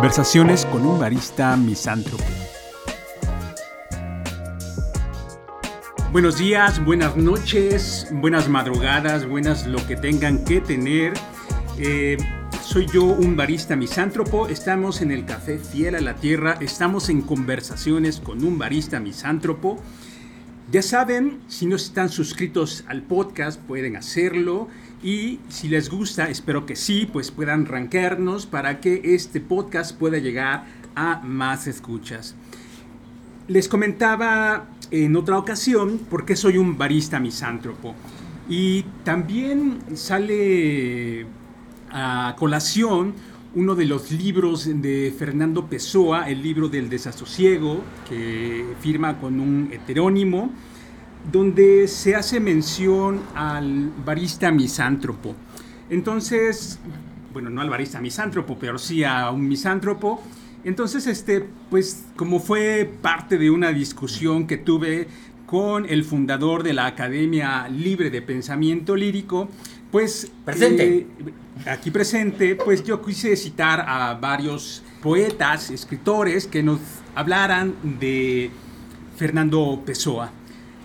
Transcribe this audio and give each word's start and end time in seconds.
Conversaciones 0.00 0.64
con 0.64 0.86
un 0.86 0.98
barista 0.98 1.58
misántropo. 1.58 2.24
Buenos 6.10 6.38
días, 6.38 6.82
buenas 6.82 7.18
noches, 7.18 8.08
buenas 8.10 8.48
madrugadas, 8.48 9.28
buenas 9.28 9.66
lo 9.66 9.86
que 9.86 9.96
tengan 9.96 10.42
que 10.46 10.62
tener. 10.62 11.12
Eh, 11.76 12.16
soy 12.62 12.86
yo 12.86 13.04
un 13.04 13.36
barista 13.36 13.76
misántropo, 13.76 14.48
estamos 14.48 15.02
en 15.02 15.10
el 15.10 15.26
Café 15.26 15.58
Fiel 15.58 15.94
a 15.94 16.00
la 16.00 16.14
Tierra, 16.14 16.56
estamos 16.60 17.10
en 17.10 17.20
conversaciones 17.20 18.20
con 18.20 18.42
un 18.42 18.56
barista 18.56 19.00
misántropo. 19.00 19.82
Ya 20.72 20.80
saben, 20.80 21.40
si 21.46 21.66
no 21.66 21.76
están 21.76 22.08
suscritos 22.08 22.84
al 22.88 23.02
podcast, 23.02 23.60
pueden 23.60 23.96
hacerlo. 23.96 24.68
Y 25.02 25.38
si 25.48 25.68
les 25.68 25.88
gusta, 25.88 26.28
espero 26.28 26.66
que 26.66 26.76
sí, 26.76 27.08
pues 27.10 27.30
puedan 27.30 27.64
rankearnos 27.64 28.44
para 28.46 28.80
que 28.80 29.00
este 29.14 29.40
podcast 29.40 29.96
pueda 29.96 30.18
llegar 30.18 30.66
a 30.94 31.20
más 31.24 31.66
escuchas. 31.66 32.34
Les 33.48 33.66
comentaba 33.66 34.68
en 34.90 35.16
otra 35.16 35.38
ocasión 35.38 35.98
por 36.10 36.26
qué 36.26 36.36
soy 36.36 36.58
un 36.58 36.76
barista 36.76 37.18
misántropo. 37.18 37.94
Y 38.48 38.82
también 39.04 39.78
sale 39.94 41.26
a 41.90 42.36
colación 42.38 43.14
uno 43.54 43.74
de 43.74 43.84
los 43.84 44.12
libros 44.12 44.68
de 44.82 45.14
Fernando 45.18 45.66
Pessoa, 45.66 46.28
el 46.28 46.42
libro 46.42 46.68
del 46.68 46.88
desasosiego, 46.88 47.82
que 48.08 48.64
firma 48.80 49.18
con 49.18 49.40
un 49.40 49.70
heterónimo, 49.72 50.52
donde 51.30 51.88
se 51.88 52.14
hace 52.14 52.40
mención 52.40 53.20
al 53.34 53.90
barista 54.04 54.50
misántropo. 54.50 55.34
Entonces, 55.90 56.78
bueno, 57.32 57.50
no 57.50 57.60
al 57.60 57.70
barista 57.70 58.00
misántropo, 58.00 58.58
pero 58.58 58.78
sí 58.78 59.04
a 59.04 59.30
un 59.30 59.46
misántropo. 59.48 60.22
Entonces, 60.64 61.06
este, 61.06 61.46
pues 61.70 62.04
como 62.16 62.38
fue 62.40 62.90
parte 63.00 63.38
de 63.38 63.50
una 63.50 63.72
discusión 63.72 64.46
que 64.46 64.56
tuve 64.56 65.08
con 65.46 65.86
el 65.88 66.04
fundador 66.04 66.62
de 66.62 66.74
la 66.74 66.86
Academia 66.86 67.66
Libre 67.68 68.10
de 68.10 68.22
Pensamiento 68.22 68.94
Lírico, 68.94 69.48
pues 69.90 70.30
presente. 70.44 70.98
Eh, 70.98 71.06
aquí 71.66 71.90
presente, 71.90 72.54
pues 72.54 72.84
yo 72.84 73.02
quise 73.02 73.34
citar 73.36 73.80
a 73.80 74.14
varios 74.14 74.82
poetas, 75.02 75.70
escritores 75.70 76.46
que 76.46 76.62
nos 76.62 76.78
hablaran 77.14 77.74
de 77.98 78.50
Fernando 79.16 79.82
Pessoa. 79.84 80.30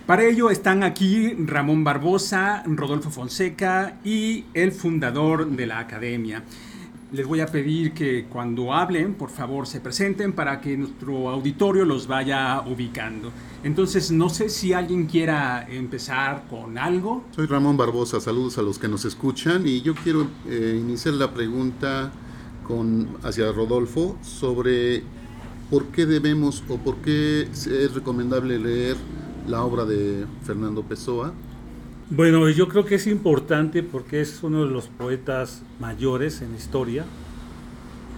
Para 0.06 0.24
ello 0.24 0.52
están 0.52 0.84
aquí 0.84 1.34
Ramón 1.34 1.84
Barbosa, 1.84 2.62
Rodolfo 2.68 3.10
Fonseca 3.10 3.98
y 4.06 4.46
el 4.54 4.72
fundador 4.72 5.50
de 5.50 5.66
la 5.66 5.80
academia. 5.80 6.44
Les 7.12 7.26
voy 7.26 7.40
a 7.40 7.48
pedir 7.48 7.92
que 7.94 8.26
cuando 8.26 8.72
hablen, 8.72 9.16
por 9.16 9.32
favor, 9.32 9.66
se 9.66 9.80
presenten 9.80 10.34
para 10.34 10.62
que 10.62 10.78
nuestro 10.78 11.30
auditorio 11.30 11.86
los 11.86 12.06
vaya 12.06 12.62
ubicando. 12.62 13.32
Entonces, 13.64 14.12
no 14.12 14.30
sé 14.30 14.50
si 14.50 14.74
alguien 14.74 15.08
quiera 15.08 15.66
empezar 15.68 16.44
con 16.52 16.78
algo. 16.78 17.24
Soy 17.32 17.48
Ramón 17.48 17.76
Barbosa, 17.76 18.22
saludos 18.22 18.60
a 18.60 18.62
los 18.62 18.78
que 18.78 18.88
nos 18.88 19.06
escuchan 19.06 19.66
y 19.66 19.82
yo 19.82 19.96
quiero 19.96 20.28
eh, 20.48 20.80
iniciar 20.80 21.16
la 21.16 21.34
pregunta 21.34 22.12
con, 22.68 23.08
hacia 23.24 23.52
Rodolfo 23.52 24.20
sobre 24.22 25.02
por 25.72 25.86
qué 25.88 26.06
debemos 26.06 26.64
o 26.70 26.78
por 26.78 26.98
qué 26.98 27.50
es 27.52 27.92
recomendable 27.96 28.60
leer 28.60 28.98
la 29.48 29.64
obra 29.64 29.86
de 29.86 30.26
Fernando 30.44 30.84
Pessoa. 30.84 31.34
Bueno, 32.10 32.50
yo 32.50 32.68
creo 32.68 32.86
que 32.86 32.96
es 32.96 33.08
importante 33.08 33.82
porque 33.84 34.22
es 34.22 34.44
uno 34.44 34.66
de 34.66 34.72
los 34.72 34.88
poetas 34.88 35.64
mayores 35.80 36.42
en 36.42 36.54
historia 36.56 37.06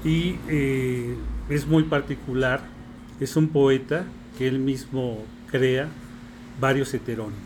y 0.04 0.36
eh, 0.50 1.16
es 1.50 1.68
muy 1.68 1.84
particular. 1.84 2.62
Es 3.20 3.36
un 3.36 3.48
poeta 3.48 4.06
que 4.38 4.48
él 4.48 4.60
mismo 4.60 5.20
crea 5.50 5.90
varios 6.60 6.94
heterónimos. 6.94 7.38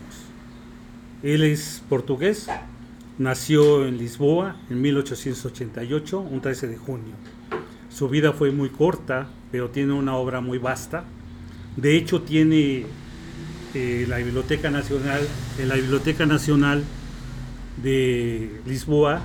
Él 1.22 1.44
es 1.44 1.82
portugués, 1.88 2.48
nació 3.18 3.86
en 3.86 3.96
Lisboa 3.96 4.56
en 4.68 4.82
1888, 4.82 6.20
un 6.20 6.40
13 6.40 6.66
de 6.66 6.76
junio. 6.76 7.14
Su 7.88 8.08
vida 8.08 8.32
fue 8.32 8.50
muy 8.50 8.70
corta, 8.70 9.28
pero 9.50 9.70
tiene 9.70 9.92
una 9.92 10.16
obra 10.16 10.40
muy 10.40 10.58
vasta. 10.58 11.04
De 11.76 11.96
hecho, 11.96 12.22
tiene 12.22 12.86
eh, 13.74 14.04
la 14.08 14.18
Biblioteca 14.18 14.70
Nacional, 14.70 15.20
en 15.58 15.68
la 15.68 15.76
Biblioteca 15.76 16.26
Nacional 16.26 16.84
de 17.82 18.60
Lisboa, 18.66 19.22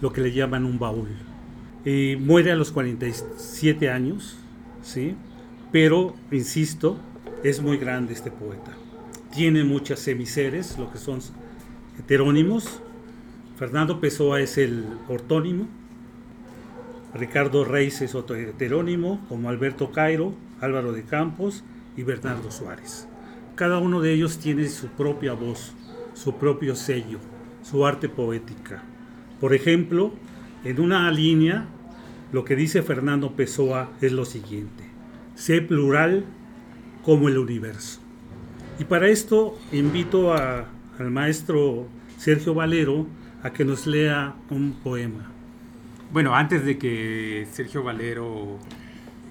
lo 0.00 0.12
que 0.12 0.22
le 0.22 0.32
llaman 0.32 0.64
un 0.64 0.78
baúl. 0.78 1.08
Eh, 1.84 2.16
muere 2.18 2.50
a 2.50 2.56
los 2.56 2.72
47 2.72 3.90
años, 3.90 4.38
¿sí? 4.82 5.14
pero, 5.70 6.14
insisto, 6.30 6.98
es 7.42 7.60
muy 7.60 7.76
grande 7.76 8.14
este 8.14 8.30
poeta. 8.30 8.72
Tiene 9.34 9.64
muchas 9.64 10.00
semiseres, 10.00 10.78
lo 10.78 10.90
que 10.90 10.98
son 10.98 11.20
heterónimos. 11.98 12.80
Fernando 13.58 14.00
Pessoa 14.00 14.40
es 14.40 14.56
el 14.56 14.86
ortónimo. 15.08 15.66
Ricardo 17.14 17.64
Reis 17.64 18.00
es 18.00 18.14
otro 18.14 18.36
heterónimo, 18.36 19.24
como 19.28 19.50
Alberto 19.50 19.92
Cairo, 19.92 20.34
Álvaro 20.60 20.92
de 20.92 21.02
Campos 21.02 21.64
y 21.96 22.02
Bernardo 22.02 22.50
Suárez. 22.50 23.06
Cada 23.54 23.78
uno 23.78 24.00
de 24.00 24.12
ellos 24.12 24.38
tiene 24.38 24.68
su 24.68 24.88
propia 24.88 25.32
voz, 25.32 25.74
su 26.12 26.34
propio 26.38 26.74
sello, 26.74 27.20
su 27.62 27.86
arte 27.86 28.08
poética. 28.08 28.82
Por 29.40 29.54
ejemplo, 29.54 30.12
en 30.64 30.80
una 30.80 31.08
línea, 31.12 31.66
lo 32.32 32.44
que 32.44 32.56
dice 32.56 32.82
Fernando 32.82 33.36
Pessoa 33.36 33.90
es 34.00 34.10
lo 34.10 34.24
siguiente, 34.24 34.82
sé 35.36 35.60
plural 35.60 36.24
como 37.04 37.28
el 37.28 37.38
universo. 37.38 38.00
Y 38.80 38.84
para 38.84 39.08
esto 39.08 39.56
invito 39.70 40.32
al 40.32 41.10
maestro 41.10 41.86
Sergio 42.18 42.54
Valero 42.54 43.06
a 43.44 43.52
que 43.52 43.64
nos 43.64 43.86
lea 43.86 44.34
un 44.50 44.72
poema. 44.82 45.30
Bueno, 46.12 46.34
antes 46.34 46.64
de 46.64 46.76
que 46.76 47.46
Sergio 47.52 47.84
Valero 47.84 48.58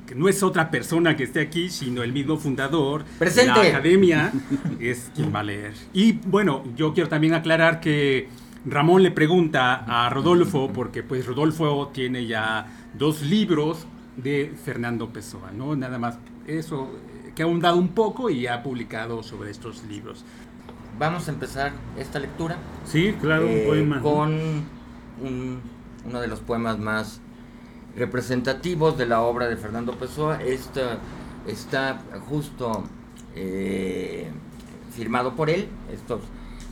que 0.06 0.16
no 0.16 0.28
es 0.28 0.44
otra 0.44 0.70
persona 0.70 1.16
que 1.16 1.24
esté 1.24 1.42
aquí, 1.42 1.70
sino 1.70 2.04
el 2.04 2.14
mismo 2.14 2.38
fundador 2.38 3.06
de 3.20 3.46
la 3.46 3.56
academia, 3.56 4.32
es 4.80 5.12
quien 5.16 5.34
va 5.34 5.40
a 5.40 5.44
leer. 5.44 5.74
Y 5.94 6.14
bueno, 6.14 6.64
yo 6.76 6.94
quiero 6.94 7.10
también 7.10 7.34
aclarar 7.34 7.80
que 7.80 8.28
Ramón 8.66 9.04
le 9.04 9.12
pregunta 9.12 9.84
a 9.88 10.10
Rodolfo, 10.10 10.72
porque 10.74 11.04
pues 11.04 11.26
Rodolfo 11.26 11.92
tiene 11.94 12.26
ya 12.26 12.68
dos 12.98 13.22
libros 13.22 13.86
de 14.18 14.54
Fernando 14.64 15.10
Pessoa, 15.10 15.52
¿no? 15.52 15.76
Nada 15.76 15.98
más 15.98 16.18
eso, 16.48 16.90
que 17.36 17.44
ha 17.44 17.46
ahondado 17.46 17.78
un 17.78 17.90
poco 17.90 18.30
y 18.30 18.48
ha 18.48 18.62
publicado 18.64 19.24
sobre 19.24 19.52
estos 19.52 19.84
libros. 19.86 20.24
Vamos 21.00 21.28
a 21.28 21.32
empezar 21.32 21.74
esta 21.98 22.20
lectura. 22.20 22.58
Sí, 22.86 23.16
claro, 23.20 23.46
un 23.46 23.52
eh, 23.52 23.64
poema. 23.66 24.02
Con 24.02 24.64
uno 26.06 26.22
de 26.22 26.28
los 26.28 26.40
poemas 26.40 26.78
más 26.78 27.22
representativos 27.96 28.98
de 28.98 29.06
la 29.06 29.22
obra 29.22 29.48
de 29.48 29.58
Fernando 29.58 29.98
Pessoa. 29.98 30.42
Esta 30.42 31.00
está 31.48 32.02
justo 32.28 32.84
eh, 33.36 34.30
firmado 34.96 35.36
por 35.36 35.50
él. 35.50 35.68
Esto, 35.92 36.22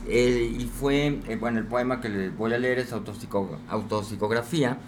eh, 0.06 0.54
y 0.58 0.64
fue, 0.66 1.20
eh, 1.28 1.36
bueno, 1.38 1.58
el 1.58 1.66
poema 1.66 2.00
que 2.00 2.08
les 2.08 2.36
voy 2.36 2.52
a 2.52 2.58
leer 2.58 2.78
es 2.78 2.92
Autopsicografía, 2.92 4.78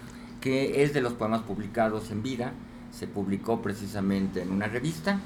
que 0.41 0.83
es 0.83 0.93
de 0.93 1.01
los 1.01 1.13
poemas 1.13 1.41
publicados 1.43 2.11
en 2.11 2.23
vida. 2.23 2.53
Se 2.91 3.07
publicó 3.07 3.61
precisamente 3.61 4.41
en 4.41 4.51
una 4.51 4.67
revista, 4.67 5.19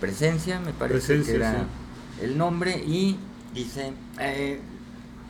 Presencia, 0.00 0.58
me 0.58 0.72
parece 0.72 1.22
que 1.22 1.34
era 1.36 1.66
el 2.20 2.36
nombre, 2.36 2.82
y 2.84 3.16
dice 3.54 3.92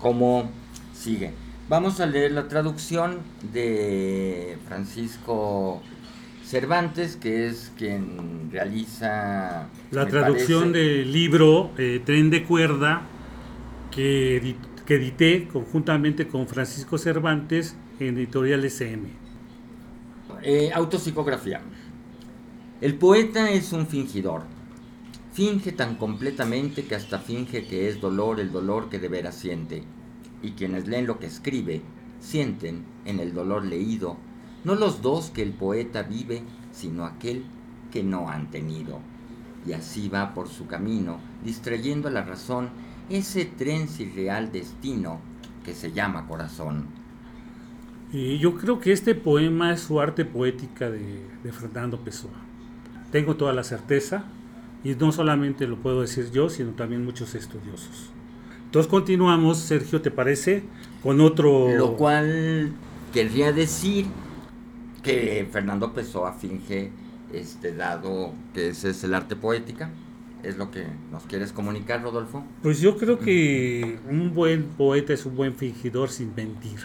como 0.01 0.49
sigue. 0.95 1.35
Vamos 1.69 2.01
a 2.01 2.07
leer 2.07 2.33
la 2.33 2.49
traducción 2.49 3.19
de 3.53 4.57
Francisco 4.67 5.83
Cervantes, 6.43 7.17
que 7.17 7.47
es 7.47 7.73
quien 7.77 8.49
realiza... 8.51 9.69
La 9.91 10.07
traducción 10.07 10.73
del 10.73 11.13
libro 11.13 11.71
eh, 11.77 12.01
Tren 12.03 12.31
de 12.31 12.45
Cuerda, 12.45 13.03
que, 13.91 14.57
que 14.87 14.95
edité 14.95 15.47
conjuntamente 15.47 16.27
con 16.27 16.49
Francisco 16.49 16.97
Cervantes 16.97 17.77
en 18.01 18.17
Editorial 18.17 18.65
SM. 18.65 19.07
Eh, 20.43 20.71
autopsicografía. 20.73 21.61
El 22.81 22.95
poeta 22.95 23.51
es 23.51 23.75
un 23.75 23.87
fingidor. 23.87 24.45
Finge 25.35 25.73
tan 25.73 25.97
completamente 25.97 26.87
que 26.87 26.95
hasta 26.95 27.19
finge 27.19 27.67
que 27.67 27.91
es 27.91 28.01
dolor 28.01 28.41
el 28.41 28.53
dolor 28.53 28.89
que 28.89 28.99
de 28.99 29.09
veras 29.09 29.35
siente 29.35 29.85
y 30.43 30.53
quienes 30.53 30.87
leen 30.87 31.07
lo 31.07 31.19
que 31.19 31.27
escribe 31.27 31.83
sienten 32.21 32.85
en 33.05 33.21
el 33.21 33.35
dolor 33.35 33.65
leído 33.65 34.17
no 34.65 34.75
los 34.75 35.03
dos 35.03 35.31
que 35.31 35.43
el 35.43 35.53
poeta 35.53 36.03
vive, 36.03 36.43
sino 36.73 37.05
aquel 37.05 37.45
que 37.93 38.03
no 38.03 38.29
han 38.29 38.51
tenido. 38.51 39.01
Y 39.67 39.73
así 39.73 40.09
va 40.09 40.35
por 40.35 40.49
su 40.49 40.67
camino, 40.67 41.21
distrayendo 41.45 42.09
a 42.09 42.11
la 42.11 42.23
razón 42.23 42.71
ese 43.09 43.45
tren 43.45 43.89
sin 43.89 44.15
real 44.15 44.53
destino 44.53 45.21
que 45.65 45.75
se 45.75 45.93
llama 45.93 46.27
corazón. 46.27 46.87
Y 48.13 48.39
yo 48.39 48.57
creo 48.57 48.81
que 48.81 48.93
este 48.93 49.15
poema 49.15 49.73
es 49.73 49.81
su 49.81 50.01
arte 50.01 50.25
poética 50.25 50.91
de, 50.91 51.23
de 51.43 51.53
Fernando 51.53 52.01
Pessoa. 52.01 52.35
Tengo 53.13 53.37
toda 53.37 53.53
la 53.53 53.65
certeza, 53.65 54.25
y 54.85 54.95
no 54.95 55.13
solamente 55.13 55.67
lo 55.67 55.77
puedo 55.79 56.03
decir 56.03 56.31
yo, 56.31 56.49
sino 56.49 56.73
también 56.73 57.05
muchos 57.05 57.35
estudiosos. 57.35 58.11
Entonces 58.69 58.91
continuamos, 58.91 59.57
Sergio, 59.57 60.03
¿te 60.03 60.11
parece? 60.11 60.63
Con 61.03 61.23
otro... 61.23 61.75
Lo 61.75 61.97
cual 61.97 62.73
querría 63.15 63.51
decir 63.51 64.05
que 65.03 65.49
Fernando 65.51 65.95
Pessoa 65.95 66.35
finge, 66.35 66.93
este, 67.33 67.75
dado 67.75 68.35
que 68.53 68.69
ese 68.69 68.91
es 68.91 69.03
el 69.05 69.15
arte 69.15 69.37
poética, 69.37 69.91
¿Es 70.43 70.57
lo 70.57 70.71
que 70.71 70.85
nos 71.11 71.25
quieres 71.25 71.53
comunicar, 71.53 72.03
Rodolfo? 72.03 72.45
Pues 72.63 72.81
yo 72.81 72.97
creo 72.97 73.19
que 73.19 73.99
un 74.09 74.35
buen 74.35 74.65
poeta 74.65 75.13
es 75.13 75.27
un 75.27 75.35
buen 75.35 75.55
fingidor 75.55 76.11
sin 76.11 76.33
mentir. 76.37 76.79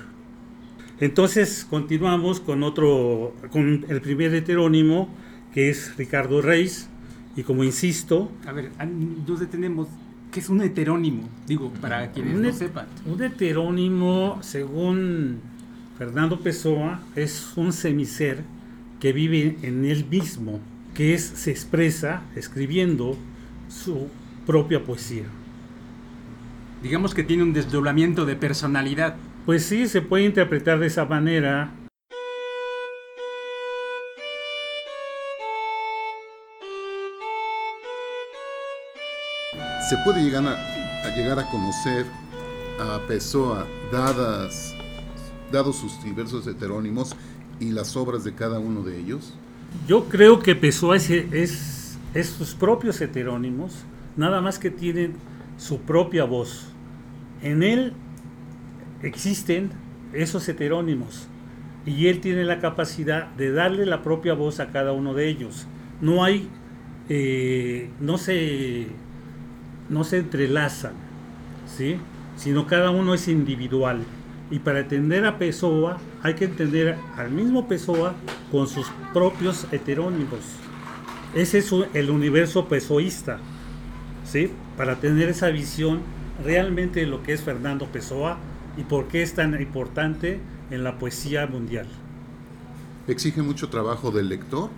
Entonces 0.99 1.65
continuamos 1.69 2.39
con 2.39 2.63
otro, 2.63 3.35
con 3.51 3.85
el 3.89 4.01
primer 4.01 4.33
heterónimo, 4.33 5.07
que 5.53 5.69
es 5.69 5.95
Ricardo 5.97 6.41
Reis, 6.41 6.89
y 7.35 7.43
como 7.43 7.63
insisto... 7.63 8.31
A 8.47 8.53
ver, 8.53 8.71
nos 9.27 9.39
detenemos. 9.39 9.87
¿Qué 10.33 10.39
es 10.39 10.49
un 10.49 10.61
heterónimo? 10.61 11.29
Digo, 11.45 11.71
para 11.79 12.11
quienes 12.11 12.35
no 12.39 12.51
sepan. 12.51 12.87
Un 13.05 13.21
heterónimo, 13.21 14.39
según 14.41 15.41
Fernando 15.95 16.39
Pessoa, 16.39 17.01
es 17.15 17.53
un 17.55 17.71
semiser 17.71 18.43
que 18.99 19.13
vive 19.13 19.57
en 19.61 19.85
él 19.85 20.05
mismo, 20.09 20.59
que 20.95 21.13
es, 21.13 21.21
se 21.23 21.51
expresa 21.51 22.23
escribiendo 22.35 23.15
su 23.69 24.07
propia 24.47 24.83
poesía. 24.83 25.25
Digamos 26.81 27.13
que 27.13 27.23
tiene 27.23 27.43
un 27.43 27.53
desdoblamiento 27.53 28.25
de 28.25 28.35
personalidad. 28.35 29.15
Pues 29.45 29.63
sí, 29.63 29.87
se 29.87 30.01
puede 30.01 30.25
interpretar 30.25 30.79
de 30.79 30.87
esa 30.87 31.05
manera. 31.05 31.69
Se 39.89 39.97
puede 40.03 40.23
llegar 40.23 40.43
a, 40.45 41.15
llegar 41.15 41.39
a 41.39 41.49
conocer 41.49 42.05
a 42.79 42.99
Pessoa, 43.07 43.67
dadas, 43.91 44.73
dados 45.51 45.75
sus 45.75 46.03
diversos 46.03 46.47
heterónimos 46.47 47.15
y 47.59 47.71
las 47.71 47.95
obras 47.95 48.23
de 48.23 48.33
cada 48.33 48.59
uno 48.59 48.81
de 48.81 48.99
ellos. 48.99 49.33
Yo 49.87 50.05
creo 50.05 50.39
que 50.39 50.55
Pessoa 50.55 50.95
es 50.95 51.09
es 52.13 52.27
sus 52.27 52.53
propios 52.53 53.01
heterónimos, 53.01 53.85
nada 54.15 54.41
más 54.41 54.59
que 54.59 54.69
tienen 54.69 55.13
su 55.57 55.79
propia 55.81 56.25
voz. 56.25 56.67
En 57.41 57.63
él 57.63 57.93
existen 59.01 59.71
esos 60.13 60.47
heterónimos 60.47 61.27
y 61.85 62.07
él 62.07 62.21
tiene 62.21 62.43
la 62.43 62.59
capacidad 62.59 63.27
de 63.31 63.51
darle 63.51 63.85
la 63.85 64.03
propia 64.03 64.33
voz 64.33 64.59
a 64.59 64.71
cada 64.71 64.91
uno 64.91 65.13
de 65.13 65.27
ellos. 65.27 65.67
No 66.01 66.23
hay, 66.23 66.47
eh, 67.09 67.89
no 67.99 68.17
se, 68.17 68.87
no 69.89 70.03
se 70.03 70.17
entrelazan, 70.17 70.93
¿sí? 71.65 71.97
sino 72.35 72.67
cada 72.67 72.91
uno 72.91 73.13
es 73.13 73.27
individual. 73.27 74.03
Y 74.51 74.59
para 74.59 74.81
entender 74.81 75.25
a 75.25 75.37
Pessoa 75.37 75.97
hay 76.21 76.35
que 76.35 76.45
entender 76.45 76.97
al 77.17 77.31
mismo 77.31 77.67
Pessoa 77.67 78.13
con 78.51 78.67
sus 78.67 78.87
propios 79.13 79.67
heterónimos. 79.71 80.39
Ese 81.33 81.59
es 81.59 81.73
el 81.93 82.11
universo 82.11 82.67
pesoísta, 82.67 83.39
¿sí? 84.23 84.51
Para 84.77 84.97
tener 84.97 85.29
esa 85.29 85.49
visión 85.49 86.01
realmente 86.43 86.99
de 86.99 87.07
lo 87.07 87.23
que 87.23 87.33
es 87.33 87.41
Fernando 87.41 87.87
Pessoa 87.87 88.37
y 88.77 88.83
por 88.83 89.07
qué 89.07 89.23
es 89.23 89.33
tan 89.33 89.59
importante 89.59 90.39
en 90.69 90.83
la 90.83 90.99
poesía 90.99 91.47
mundial. 91.47 91.87
¿Exige 93.07 93.41
mucho 93.41 93.69
trabajo 93.69 94.11
del 94.11 94.29
lector 94.29 94.69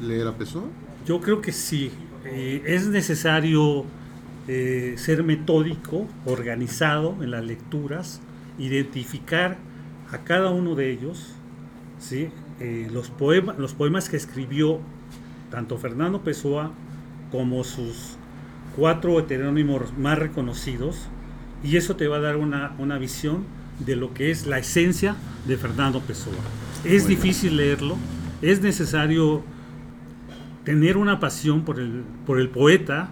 leer 0.00 0.28
a 0.28 0.36
Pessoa? 0.36 0.64
Yo 1.06 1.20
creo 1.20 1.40
que 1.40 1.52
sí. 1.52 1.90
Eh, 2.24 2.62
es 2.66 2.86
necesario 2.86 3.84
eh, 4.46 4.94
ser 4.96 5.22
metódico, 5.22 6.06
organizado 6.26 7.16
en 7.22 7.30
las 7.30 7.44
lecturas, 7.44 8.20
identificar 8.58 9.56
a 10.10 10.18
cada 10.18 10.50
uno 10.50 10.74
de 10.74 10.90
ellos, 10.90 11.34
¿sí? 11.98 12.28
Eh, 12.60 12.88
los, 12.92 13.10
poemas, 13.10 13.58
los 13.58 13.74
poemas 13.74 14.08
que 14.08 14.16
escribió 14.16 14.80
tanto 15.50 15.78
Fernando 15.78 16.22
Pessoa 16.22 16.72
como 17.30 17.64
sus 17.64 18.16
cuatro 18.76 19.18
heterónimos 19.18 19.96
más 19.96 20.18
reconocidos, 20.18 21.08
y 21.62 21.76
eso 21.76 21.96
te 21.96 22.06
va 22.06 22.18
a 22.18 22.20
dar 22.20 22.36
una, 22.36 22.74
una 22.78 22.98
visión 22.98 23.44
de 23.84 23.96
lo 23.96 24.12
que 24.12 24.30
es 24.30 24.46
la 24.46 24.58
esencia 24.58 25.16
de 25.46 25.56
Fernando 25.56 26.00
Pessoa. 26.00 26.36
Es 26.84 27.08
difícil 27.08 27.56
leerlo, 27.56 27.96
es 28.42 28.60
necesario 28.60 29.42
tener 30.64 30.96
una 30.96 31.18
pasión 31.18 31.62
por 31.62 31.80
el, 31.80 32.04
por 32.26 32.38
el 32.38 32.50
poeta 32.50 33.10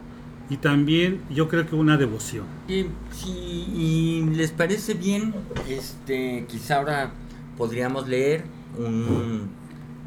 y 0.52 0.58
también 0.58 1.22
yo 1.30 1.48
creo 1.48 1.66
que 1.66 1.74
una 1.74 1.96
devoción. 1.96 2.44
Y, 2.68 2.84
si 3.10 4.22
les 4.34 4.50
parece 4.50 4.92
bien, 4.92 5.32
este, 5.66 6.44
quizá 6.46 6.76
ahora 6.76 7.12
podríamos 7.56 8.06
leer 8.06 8.44
un 8.76 9.48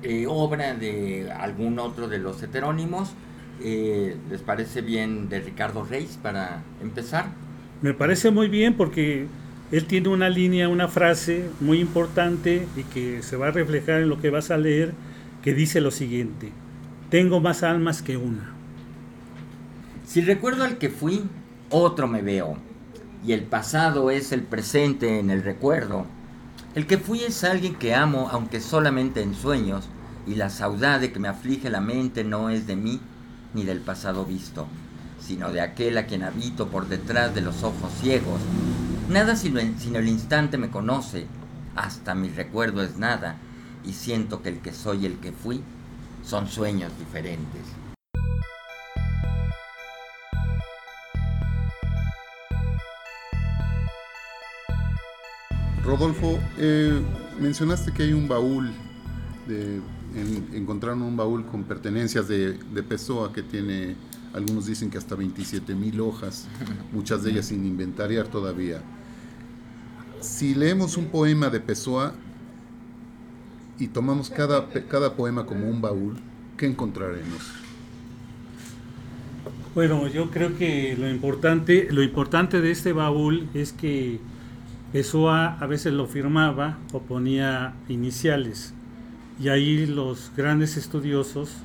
eh, 0.03 0.27
obra 0.29 0.75
de 0.75 1.31
algún 1.31 1.79
otro 1.79 2.07
de 2.07 2.19
los 2.19 2.43
heterónimos. 2.43 3.09
Eh, 3.63 4.15
¿Les 4.29 4.41
parece 4.41 4.81
bien 4.81 5.29
de 5.29 5.39
Ricardo 5.39 5.83
Reis 5.83 6.19
para 6.21 6.61
empezar? 6.79 7.25
Me 7.81 7.95
parece 7.95 8.29
muy 8.29 8.47
bien 8.47 8.75
porque 8.75 9.25
él 9.71 9.85
tiene 9.85 10.09
una 10.09 10.29
línea, 10.29 10.69
una 10.69 10.87
frase 10.89 11.49
muy 11.59 11.79
importante 11.79 12.67
y 12.77 12.83
que 12.83 13.23
se 13.23 13.35
va 13.35 13.47
a 13.47 13.51
reflejar 13.51 14.01
en 14.01 14.09
lo 14.09 14.21
que 14.21 14.29
vas 14.29 14.51
a 14.51 14.57
leer, 14.57 14.93
que 15.41 15.55
dice 15.55 15.81
lo 15.81 15.89
siguiente, 15.89 16.51
tengo 17.09 17.39
más 17.39 17.63
almas 17.63 18.03
que 18.03 18.15
una. 18.15 18.54
Si 20.05 20.21
recuerdo 20.21 20.63
al 20.63 20.77
que 20.77 20.89
fui, 20.89 21.23
otro 21.69 22.07
me 22.07 22.21
veo, 22.21 22.57
y 23.25 23.33
el 23.33 23.41
pasado 23.43 24.11
es 24.11 24.31
el 24.31 24.43
presente 24.43 25.19
en 25.19 25.31
el 25.31 25.43
recuerdo. 25.43 26.05
El 26.75 26.85
que 26.85 26.99
fui 26.99 27.23
es 27.23 27.43
alguien 27.43 27.75
que 27.75 27.95
amo, 27.95 28.29
aunque 28.31 28.61
solamente 28.61 29.21
en 29.23 29.33
sueños, 29.33 29.89
y 30.27 30.35
la 30.35 30.49
saudade 30.49 31.11
que 31.11 31.19
me 31.19 31.27
aflige 31.27 31.69
la 31.69 31.81
mente 31.81 32.23
no 32.23 32.49
es 32.49 32.67
de 32.67 32.75
mí 32.75 33.01
ni 33.53 33.63
del 33.63 33.81
pasado 33.81 34.25
visto, 34.25 34.67
sino 35.19 35.51
de 35.51 35.61
aquel 35.61 35.97
a 35.97 36.05
quien 36.05 36.23
habito 36.23 36.67
por 36.67 36.87
detrás 36.87 37.33
de 37.33 37.41
los 37.41 37.63
ojos 37.63 37.91
ciegos. 37.99 38.39
Nada 39.09 39.35
sino, 39.35 39.59
el 39.59 40.07
instante 40.07 40.57
me 40.57 40.69
conoce, 40.69 41.25
hasta 41.75 42.13
mi 42.13 42.29
recuerdo 42.29 42.83
es 42.83 42.97
nada, 42.97 43.37
y 43.83 43.93
siento 43.93 44.41
que 44.43 44.49
el 44.49 44.59
que 44.59 44.71
soy 44.71 45.03
y 45.03 45.05
el 45.07 45.17
que 45.17 45.31
fui 45.31 45.61
son 46.23 46.47
sueños 46.47 46.91
diferentes. 46.99 47.63
Rodolfo, 55.85 56.39
eh, 56.57 56.99
mencionaste 57.39 57.91
que 57.91 58.03
hay 58.03 58.13
un 58.13 58.27
baúl 58.27 58.71
de 59.47 59.79
encontraron 60.53 61.01
un 61.01 61.17
baúl 61.17 61.45
con 61.45 61.63
pertenencias 61.63 62.27
de, 62.27 62.53
de 62.53 62.83
Pessoa 62.83 63.33
que 63.33 63.43
tiene, 63.43 63.95
algunos 64.33 64.65
dicen 64.65 64.89
que 64.89 64.97
hasta 64.97 65.15
27 65.15 65.75
mil 65.75 65.99
hojas, 65.99 66.47
muchas 66.93 67.23
de 67.23 67.31
ellas 67.31 67.47
sin 67.47 67.65
inventariar 67.65 68.27
todavía. 68.27 68.81
Si 70.21 70.55
leemos 70.55 70.97
un 70.97 71.07
poema 71.07 71.49
de 71.49 71.59
Pessoa 71.59 72.13
y 73.77 73.87
tomamos 73.87 74.29
cada, 74.29 74.69
cada 74.69 75.15
poema 75.15 75.45
como 75.45 75.69
un 75.69 75.81
baúl, 75.81 76.15
¿qué 76.57 76.65
encontraremos? 76.65 77.51
Bueno, 79.75 80.07
yo 80.07 80.31
creo 80.31 80.57
que 80.57 80.95
lo 80.97 81.09
importante, 81.09 81.89
lo 81.91 82.01
importante 82.01 82.61
de 82.61 82.71
este 82.71 82.93
baúl 82.93 83.49
es 83.53 83.73
que 83.73 84.19
Pessoa 84.95 85.57
a 85.59 85.67
veces 85.67 85.91
lo 85.91 86.07
firmaba 86.07 86.77
o 86.93 87.01
ponía 87.01 87.73
iniciales 87.89 88.73
y 89.37 89.49
ahí 89.49 89.85
los 89.85 90.31
grandes 90.37 90.77
estudiosos, 90.77 91.57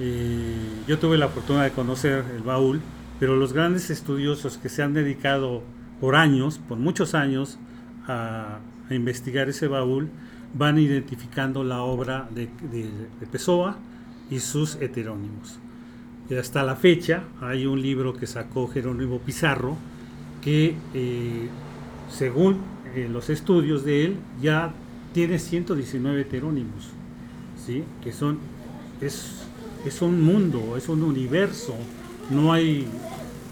eh, 0.00 0.56
yo 0.88 0.98
tuve 0.98 1.18
la 1.18 1.28
fortuna 1.28 1.62
de 1.62 1.70
conocer 1.70 2.24
el 2.34 2.42
baúl, 2.42 2.80
pero 3.20 3.36
los 3.36 3.52
grandes 3.52 3.90
estudiosos 3.90 4.58
que 4.58 4.68
se 4.70 4.82
han 4.82 4.92
dedicado 4.92 5.62
por 6.00 6.16
años, 6.16 6.58
por 6.58 6.78
muchos 6.78 7.14
años, 7.14 7.60
a, 8.08 8.58
investigar 8.90 9.48
ese 9.48 9.68
baúl, 9.68 10.08
van 10.52 10.80
identificando 10.80 11.62
la 11.62 11.82
obra 11.82 12.28
de, 12.34 12.48
Pessoa 13.30 13.76
y 14.32 14.40
sus 14.40 14.74
heterónimos. 14.80 15.60
Y 16.28 16.34
hasta 16.34 16.64
la 16.64 16.74
fecha 16.74 17.22
hay 17.40 17.66
un 17.66 17.80
libro 17.80 18.14
que 18.14 18.26
sacó 18.26 18.66
Jerónimo 18.66 19.20
Pizarro 19.20 19.76
que, 20.42 20.74
eh, 20.94 21.48
según 22.08 22.58
eh, 22.94 23.08
los 23.10 23.30
estudios 23.30 23.84
de 23.84 24.04
él, 24.04 24.16
ya 24.40 24.72
tiene 25.12 25.38
119 25.38 26.22
heterónimos, 26.22 26.90
¿sí? 27.64 27.84
que 28.02 28.12
son, 28.12 28.38
es, 29.00 29.42
es 29.84 30.02
un 30.02 30.22
mundo, 30.22 30.76
es 30.76 30.88
un 30.88 31.02
universo, 31.02 31.74
no 32.30 32.52
hay, 32.52 32.86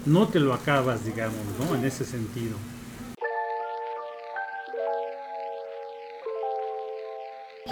no 0.05 0.29
te 0.29 0.41
lo 0.41 0.55
acabas, 0.55 1.05
digamos, 1.05 1.39
¿no? 1.59 1.77
en 1.77 1.85
ese 1.85 2.05
sentido. 2.05 2.57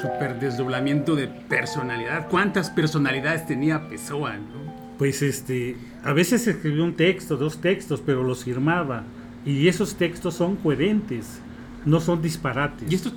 super 0.05 0.39
desdoblamiento 0.39 1.17
de 1.17 1.29
personalidad. 1.29 2.29
¿Cuántas 2.29 2.69
personalidades 2.69 3.47
tenía 3.47 3.89
Pessoa? 3.89 4.37
¿no? 4.37 4.75
Pues 4.99 5.23
este, 5.23 5.77
a 6.03 6.13
veces 6.13 6.47
escribió 6.47 6.85
un 6.85 6.95
texto, 6.95 7.37
dos 7.37 7.61
textos, 7.61 8.03
pero 8.05 8.23
los 8.23 8.45
firmaba. 8.45 9.05
Y 9.45 9.69
esos 9.69 9.97
textos 9.97 10.35
son 10.35 10.57
coherentes, 10.57 11.41
no 11.85 12.01
son 12.01 12.23
disparates. 12.23 12.91
¿Y 12.91 12.95
estos, 12.95 13.13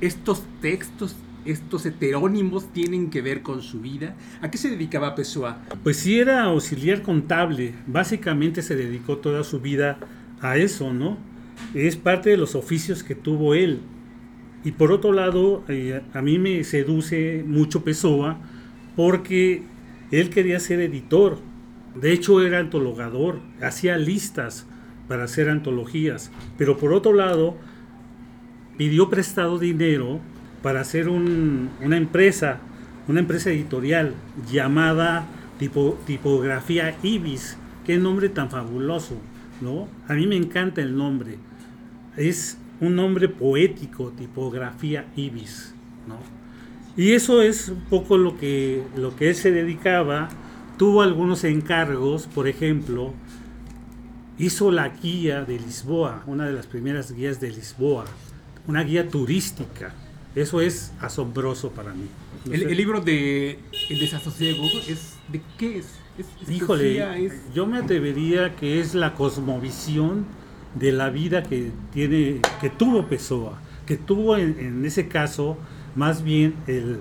estos 0.00 0.42
textos, 0.60 1.14
estos 1.44 1.86
heterónimos 1.86 2.72
tienen 2.72 3.10
que 3.10 3.22
ver 3.22 3.42
con 3.42 3.62
su 3.62 3.80
vida? 3.80 4.16
¿A 4.40 4.50
qué 4.50 4.58
se 4.58 4.70
dedicaba 4.70 5.14
Pessoa? 5.14 5.58
Pues 5.82 5.98
sí 5.98 6.18
era 6.18 6.44
auxiliar 6.44 7.02
contable, 7.02 7.74
básicamente 7.86 8.62
se 8.62 8.74
dedicó 8.74 9.18
toda 9.18 9.44
su 9.44 9.60
vida 9.60 9.98
a 10.40 10.56
eso, 10.56 10.92
¿no? 10.92 11.18
Es 11.74 11.96
parte 11.96 12.30
de 12.30 12.36
los 12.36 12.54
oficios 12.54 13.04
que 13.04 13.14
tuvo 13.14 13.54
él. 13.54 13.80
Y 14.64 14.72
por 14.72 14.92
otro 14.92 15.12
lado, 15.12 15.64
eh, 15.68 16.02
a 16.12 16.20
mí 16.20 16.38
me 16.38 16.64
seduce 16.64 17.44
mucho 17.46 17.84
Pessoa 17.84 18.38
porque 18.96 19.62
él 20.10 20.30
quería 20.30 20.58
ser 20.58 20.80
editor. 20.80 21.38
De 21.94 22.12
hecho, 22.12 22.44
era 22.44 22.58
antologador, 22.58 23.40
hacía 23.60 23.96
listas 23.96 24.66
para 25.10 25.24
hacer 25.24 25.48
antologías. 25.48 26.30
Pero 26.56 26.78
por 26.78 26.92
otro 26.92 27.12
lado, 27.12 27.56
pidió 28.78 29.10
prestado 29.10 29.58
dinero 29.58 30.20
para 30.62 30.82
hacer 30.82 31.08
una 31.08 31.96
empresa, 31.96 32.60
una 33.08 33.18
empresa 33.18 33.50
editorial 33.50 34.14
llamada 34.48 35.26
tipo, 35.58 35.98
Tipografía 36.06 36.96
Ibis. 37.02 37.58
Qué 37.84 37.98
nombre 37.98 38.28
tan 38.28 38.50
fabuloso, 38.50 39.16
¿no? 39.60 39.88
A 40.06 40.14
mí 40.14 40.28
me 40.28 40.36
encanta 40.36 40.80
el 40.80 40.96
nombre. 40.96 41.38
Es 42.16 42.56
un 42.80 42.94
nombre 42.94 43.28
poético, 43.28 44.12
Tipografía 44.12 45.06
Ibis, 45.16 45.74
¿no? 46.06 46.18
Y 46.96 47.14
eso 47.14 47.42
es 47.42 47.70
un 47.70 47.80
poco 47.80 48.16
lo 48.16 48.38
que, 48.38 48.84
lo 48.96 49.16
que 49.16 49.30
él 49.30 49.34
se 49.34 49.50
dedicaba. 49.50 50.28
Tuvo 50.78 51.02
algunos 51.02 51.42
encargos, 51.42 52.28
por 52.28 52.46
ejemplo, 52.46 53.12
hizo 54.40 54.70
la 54.70 54.88
guía 54.88 55.44
de 55.44 55.58
Lisboa, 55.58 56.22
una 56.26 56.46
de 56.46 56.52
las 56.52 56.66
primeras 56.66 57.12
guías 57.12 57.40
de 57.40 57.50
Lisboa, 57.50 58.04
una 58.66 58.82
guía 58.82 59.08
turística. 59.08 59.94
Eso 60.34 60.60
es 60.60 60.92
asombroso 61.00 61.70
para 61.70 61.92
mí. 61.92 62.06
el, 62.50 62.76
libro 62.76 63.00
de 63.00 63.58
El 63.88 64.00
desasosiego, 64.00 64.64
¿es, 64.88 65.16
¿de 65.28 65.42
qué 65.58 65.78
es? 65.78 65.86
Híjole, 66.48 67.30
yo 67.54 67.66
me 67.66 67.78
atrevería 67.78 68.56
que 68.56 68.80
es 68.80 68.94
la 68.94 69.14
cosmovisión 69.14 70.26
de 70.74 70.92
la 70.92 71.10
vida 71.10 71.42
que 71.42 71.72
tiene, 71.92 72.40
que 72.60 72.70
tuvo 72.70 73.06
Pessoa, 73.06 73.60
que 73.86 73.96
tuvo 73.96 74.36
en, 74.36 74.58
en 74.58 74.84
ese 74.84 75.08
caso 75.08 75.56
más 75.94 76.22
bien 76.22 76.54
el, 76.66 77.00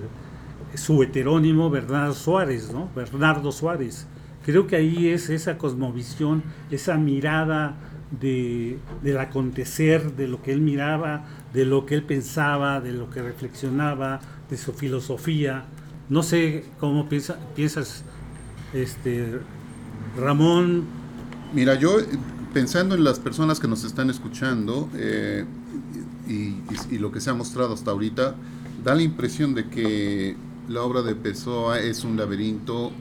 su 0.76 1.02
heterónimo 1.04 1.70
Bernardo 1.70 2.14
Suárez, 2.14 2.72
¿no? 2.72 2.90
Bernardo 2.96 3.52
Suárez. 3.52 4.08
Creo 4.50 4.66
que 4.66 4.78
ahí 4.78 5.10
es 5.10 5.30
esa 5.30 5.60
cosmovisión, 5.60 6.42
esa 6.72 6.98
mirada 6.98 7.76
de, 8.20 8.80
del 9.04 9.20
acontecer, 9.20 10.16
de 10.16 10.28
lo 10.28 10.42
que 10.42 10.52
él 10.52 10.60
miraba, 10.60 11.24
de 11.54 11.66
lo 11.66 11.86
que 11.86 11.94
él 11.94 12.02
pensaba, 12.02 12.82
de 12.82 12.92
lo 12.92 13.12
que 13.12 13.22
reflexionaba, 13.22 14.22
de 14.50 14.58
su 14.58 14.74
filosofía. 14.74 15.66
No 16.10 16.24
sé 16.24 16.66
cómo 16.80 17.08
piensa, 17.08 17.38
piensas, 17.56 18.04
este, 18.74 19.40
Ramón. 20.18 20.86
Mira, 21.54 21.76
yo 21.76 21.98
pensando 22.52 22.96
en 22.96 23.04
las 23.04 23.20
personas 23.20 23.60
que 23.60 23.68
nos 23.68 23.84
están 23.84 24.10
escuchando 24.10 24.90
eh, 24.96 25.46
y, 26.28 26.98
lo 26.98 27.12
que 27.12 27.22
se 27.22 27.30
ha 27.30 27.36
mostrado 27.36 27.76
hasta 27.76 27.92
ahorita, 27.92 28.34
da 28.84 28.96
la 28.96 29.04
impresión 29.04 29.54
de 29.54 29.70
que 29.70 30.36
la 30.68 30.82
obra 30.82 31.04
de 31.04 31.14
Pessoa 31.14 31.80
es 31.80 32.04
un 32.04 32.18
laberinto 32.18 32.92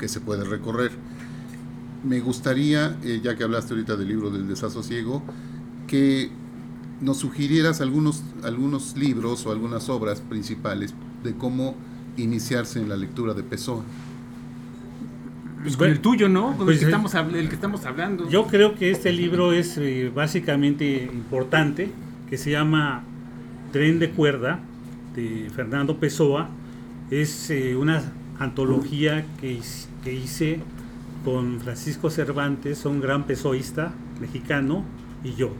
que 0.00 0.08
se 0.08 0.20
puede 0.20 0.44
recorrer. 0.44 0.90
Me 2.02 2.20
gustaría, 2.20 2.96
eh, 3.04 3.20
ya 3.22 3.36
que 3.36 3.44
hablaste 3.44 3.74
ahorita 3.74 3.96
del 3.96 4.08
libro 4.08 4.30
del 4.30 4.48
desasosiego, 4.48 5.22
que 5.86 6.30
nos 7.00 7.18
sugirieras 7.18 7.80
algunos, 7.82 8.22
algunos 8.42 8.96
libros 8.96 9.44
o 9.46 9.52
algunas 9.52 9.88
obras 9.90 10.22
principales 10.22 10.94
de 11.22 11.34
cómo 11.34 11.76
iniciarse 12.16 12.80
en 12.80 12.88
la 12.88 12.96
lectura 12.96 13.34
de 13.34 13.42
Pessoa. 13.42 13.82
Pues 15.62 15.76
con 15.76 15.90
el 15.90 16.00
tuyo, 16.00 16.28
¿no? 16.30 16.56
Con 16.56 16.60
el, 16.60 16.64
pues 16.64 16.78
que 16.78 16.86
estamos, 16.86 17.14
el 17.14 17.48
que 17.48 17.54
estamos 17.54 17.84
hablando. 17.84 18.28
Yo 18.30 18.46
creo 18.46 18.74
que 18.74 18.90
este 18.90 19.12
libro 19.12 19.52
es 19.52 19.76
eh, 19.76 20.10
básicamente 20.14 21.10
importante, 21.12 21.90
que 22.30 22.38
se 22.38 22.50
llama 22.50 23.02
Tren 23.70 23.98
de 23.98 24.10
Cuerda, 24.10 24.60
de 25.14 25.50
Fernando 25.54 25.98
Pessoa. 25.98 26.48
Es 27.10 27.50
eh, 27.50 27.76
una 27.76 28.02
antología 28.40 29.24
que, 29.40 29.60
que, 30.02 30.12
hice 30.12 30.60
con 31.24 31.60
Francisco 31.60 32.10
Cervantes, 32.10 32.84
un 32.86 33.00
gran 33.00 33.24
pesoísta 33.26 33.92
mexicano, 34.20 34.84
y 35.22 35.34
yo. 35.34 35.50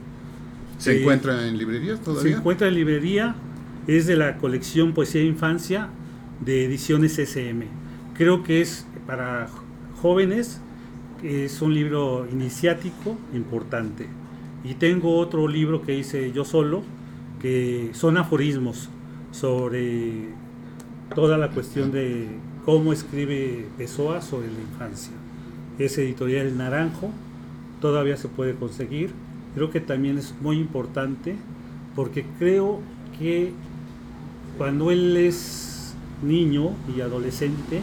¿Se 0.79 0.93
eh, 0.93 1.01
encuentra 1.01 1.47
en 1.47 1.59
librerías 1.59 2.01
todavía? 2.01 2.33
Se 2.33 2.39
encuentra 2.39 2.69
en 2.69 2.75
librería, 2.75 3.37
es 3.87 4.07
de 4.07 4.17
la 4.17 4.39
colección 4.39 4.95
Poesía 4.95 5.21
de 5.21 5.27
Infancia 5.27 5.89
de 6.45 6.65
Ediciones 6.65 7.19
SM. 7.19 7.67
Creo 8.15 8.43
que 8.43 8.63
es 8.63 8.87
para 9.07 9.49
jóvenes, 10.01 10.61
es 11.23 11.61
un 11.61 11.75
libro 11.75 12.27
iniciático 12.33 13.19
importante. 13.35 14.09
Y 14.65 14.75
tengo 14.75 15.19
otro 15.19 15.49
libro 15.49 15.83
que 15.83 15.99
hice 15.99 16.33
yo 16.33 16.45
solo, 16.47 16.83
que 17.41 17.91
son 17.93 18.17
aforismos 18.17 18.89
sobre 19.33 20.29
toda 21.15 21.39
la 21.39 21.51
cuestión 21.51 21.93
de 21.93 22.29
cómo 22.71 22.93
escribe 22.93 23.67
Pessoa 23.77 24.23
sobre 24.23 24.47
la 24.47 24.61
infancia. 24.61 25.13
Es 25.81 25.99
editorial 25.99 26.57
Naranjo, 26.57 27.11
todavía 27.81 28.17
se 28.17 28.29
puede 28.29 28.55
conseguir. 28.55 29.11
Creo 29.57 29.73
que 29.73 29.81
también 29.81 30.19
es 30.19 30.33
muy 30.41 30.59
importante 30.59 31.35
porque 31.97 32.25
creo 32.39 32.79
que 33.19 33.51
cuando 34.57 34.93
él 34.93 35.17
es 35.17 35.97
niño 36.23 36.71
y 36.97 37.01
adolescente, 37.01 37.81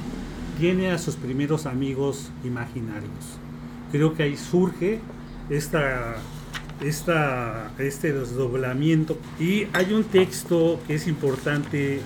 tiene 0.58 0.92
a 0.92 0.98
sus 0.98 1.18
primeros 1.18 1.66
amigos 1.66 2.32
imaginarios. 2.46 3.12
Creo 3.92 4.14
que 4.14 4.24
ahí 4.24 4.38
surge 4.38 5.02
esta, 5.50 6.16
esta, 6.80 7.74
este 7.78 8.14
desdoblamiento. 8.14 9.18
Y 9.38 9.68
hay 9.74 9.92
un 9.92 10.06
texto 10.06 10.80
que 10.88 10.96
es 10.96 11.10
importante 11.10 12.00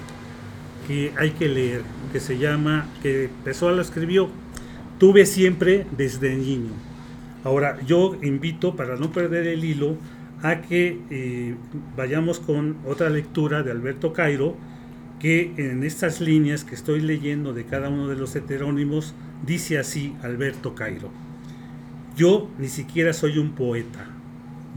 que 0.87 1.13
hay 1.17 1.31
que 1.31 1.47
leer, 1.47 1.81
que 2.11 2.19
se 2.19 2.37
llama, 2.37 2.87
que 3.01 3.29
Pessoa 3.43 3.71
lo 3.71 3.81
escribió, 3.81 4.29
Tuve 5.01 5.25
siempre 5.25 5.87
desde 5.97 6.35
niño. 6.35 6.73
Ahora, 7.43 7.79
yo 7.87 8.15
invito, 8.21 8.75
para 8.75 8.97
no 8.97 9.11
perder 9.11 9.47
el 9.47 9.65
hilo, 9.65 9.97
a 10.43 10.61
que 10.61 10.99
eh, 11.09 11.55
vayamos 11.97 12.39
con 12.39 12.77
otra 12.85 13.09
lectura 13.09 13.63
de 13.63 13.71
Alberto 13.71 14.13
Cairo, 14.13 14.55
que 15.19 15.53
en 15.57 15.83
estas 15.83 16.21
líneas 16.21 16.63
que 16.63 16.75
estoy 16.75 17.01
leyendo 17.01 17.51
de 17.51 17.65
cada 17.65 17.89
uno 17.89 18.07
de 18.09 18.15
los 18.15 18.35
heterónimos, 18.35 19.15
dice 19.43 19.79
así 19.79 20.15
Alberto 20.21 20.75
Cairo. 20.75 21.09
Yo 22.15 22.51
ni 22.59 22.67
siquiera 22.67 23.11
soy 23.11 23.39
un 23.39 23.53
poeta, 23.53 24.05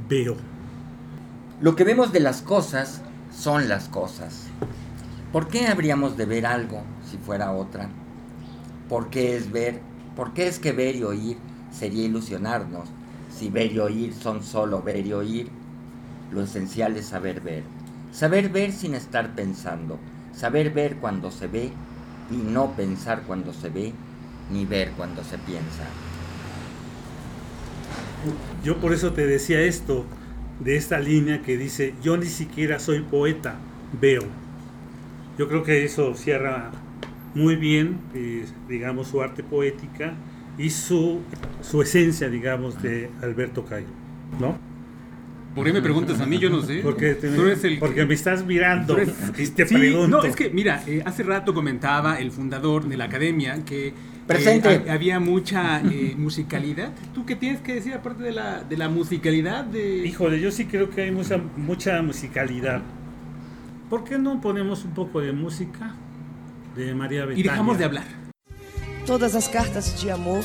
veo. 0.08 0.36
Lo 1.60 1.76
que 1.76 1.84
vemos 1.84 2.14
de 2.14 2.20
las 2.20 2.40
cosas 2.40 3.02
son 3.30 3.68
las 3.68 3.90
cosas. 3.90 4.48
¿Por 5.34 5.48
qué 5.48 5.66
habríamos 5.66 6.16
de 6.16 6.26
ver 6.26 6.46
algo 6.46 6.84
si 7.10 7.18
fuera 7.18 7.50
otra? 7.50 7.88
¿Por 8.88 9.10
qué 9.10 9.36
es 9.36 9.50
ver? 9.50 9.80
¿Por 10.14 10.32
qué 10.32 10.46
es 10.46 10.60
que 10.60 10.70
ver 10.70 10.94
y 10.94 11.02
oír 11.02 11.36
sería 11.72 12.04
ilusionarnos? 12.04 12.88
Si 13.36 13.50
ver 13.50 13.72
y 13.72 13.80
oír 13.80 14.14
son 14.14 14.44
solo 14.44 14.80
ver 14.80 15.04
y 15.04 15.12
oír, 15.12 15.48
lo 16.30 16.40
esencial 16.40 16.96
es 16.96 17.06
saber 17.06 17.40
ver. 17.40 17.64
Saber 18.12 18.48
ver 18.48 18.70
sin 18.70 18.94
estar 18.94 19.34
pensando, 19.34 19.98
Saber 20.32 20.70
ver 20.70 20.98
cuando 20.98 21.32
se 21.32 21.48
ve 21.48 21.72
y 22.30 22.36
no 22.36 22.76
pensar 22.76 23.22
cuando 23.22 23.52
se 23.52 23.70
ve, 23.70 23.92
ni 24.52 24.64
ver 24.66 24.92
cuando 24.92 25.24
se 25.24 25.38
piensa. 25.38 25.82
Yo 28.62 28.76
por 28.76 28.92
eso 28.92 29.12
te 29.12 29.26
decía 29.26 29.60
esto, 29.62 30.04
de 30.60 30.76
esta 30.76 31.00
línea 31.00 31.42
que 31.42 31.58
dice, 31.58 31.92
yo 32.00 32.16
ni 32.16 32.26
siquiera 32.26 32.78
soy 32.78 33.00
poeta, 33.00 33.56
veo. 34.00 34.43
Yo 35.38 35.48
creo 35.48 35.62
que 35.62 35.84
eso 35.84 36.14
cierra 36.14 36.70
muy 37.34 37.56
bien, 37.56 37.98
eh, 38.14 38.44
digamos, 38.68 39.08
su 39.08 39.20
arte 39.20 39.42
poética 39.42 40.14
y 40.56 40.70
su, 40.70 41.20
su 41.62 41.82
esencia, 41.82 42.28
digamos, 42.28 42.80
de 42.82 43.10
Alberto 43.22 43.64
Cayo, 43.64 43.88
¿no? 44.38 44.56
¿Por 45.54 45.64
qué 45.64 45.72
me 45.72 45.82
preguntas 45.82 46.20
a 46.20 46.26
mí? 46.26 46.38
Yo 46.38 46.50
no 46.50 46.62
sé. 46.62 46.80
Porque, 46.82 47.16
porque 47.78 48.04
me 48.04 48.14
estás 48.14 48.44
mirando. 48.44 48.96
te 48.96 50.08
No, 50.08 50.24
es 50.24 50.34
que, 50.34 50.50
mira, 50.50 50.82
eh, 50.86 51.02
hace 51.04 51.22
rato 51.22 51.54
comentaba 51.54 52.18
el 52.18 52.32
fundador 52.32 52.88
de 52.88 52.96
la 52.96 53.04
academia 53.04 53.64
que 53.64 53.94
eh, 54.28 54.84
había 54.88 55.20
mucha 55.20 55.80
eh, 55.80 56.14
musicalidad. 56.16 56.92
¿Tú 57.14 57.24
qué 57.24 57.36
tienes 57.36 57.60
que 57.60 57.74
decir 57.74 57.94
aparte 57.94 58.24
de 58.24 58.32
la, 58.32 58.64
de 58.64 58.76
la 58.76 58.88
musicalidad? 58.88 59.64
De... 59.64 60.04
Híjole, 60.04 60.40
yo 60.40 60.50
sí 60.50 60.64
creo 60.64 60.90
que 60.90 61.02
hay 61.02 61.12
mucha, 61.12 61.38
mucha 61.56 62.02
musicalidad. 62.02 62.82
¿Por 63.94 64.02
qué 64.02 64.18
no 64.18 64.40
ponemos 64.40 64.84
un 64.84 64.90
poco 64.90 65.20
de 65.20 65.32
música 65.32 65.94
de 66.74 66.92
María 66.96 67.26
Betania? 67.26 67.40
Y 67.40 67.48
dejamos 67.48 67.78
de 67.78 67.84
hablar. 67.84 68.04
Todas 69.06 69.36
as 69.36 69.46
cartas 69.46 70.00
de 70.00 70.10
amor 70.10 70.42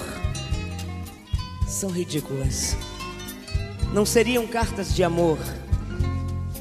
são 1.68 1.90
ridículas. 1.90 2.78
Não 3.92 4.06
seriam 4.06 4.46
cartas 4.46 4.96
de 4.96 5.04
amor 5.04 5.40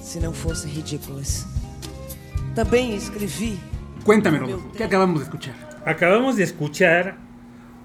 se 0.00 0.18
não 0.18 0.33
fossem 0.33 0.71
ridículas. 0.73 1.47
Também 2.54 2.97
escrevi. 2.97 3.59
Cuéntame, 4.02 4.38
Rodolfo, 4.38 4.73
¿qué 4.73 4.85
acabamos 4.85 5.18
de 5.18 5.25
escuchar? 5.25 5.54
Acabamos 5.85 6.37
de 6.37 6.45
escuchar 6.45 7.18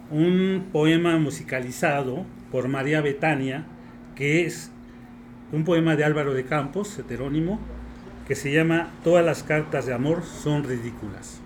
un 0.09 0.67
poema 0.71 1.19
musicalizado 1.19 2.25
por 2.49 2.69
María 2.69 3.01
Betania, 3.01 3.65
que 4.15 4.45
es 4.45 4.71
un 5.51 5.65
poema 5.65 5.97
de 5.97 6.05
Álvaro 6.05 6.33
de 6.33 6.45
Campos, 6.45 6.97
heterónimo, 6.97 7.59
que 8.27 8.35
se 8.35 8.51
llama 8.51 8.91
Todas 9.03 9.25
las 9.25 9.43
cartas 9.43 9.85
de 9.85 9.93
amor 9.93 10.23
son 10.23 10.63
ridículas. 10.63 11.39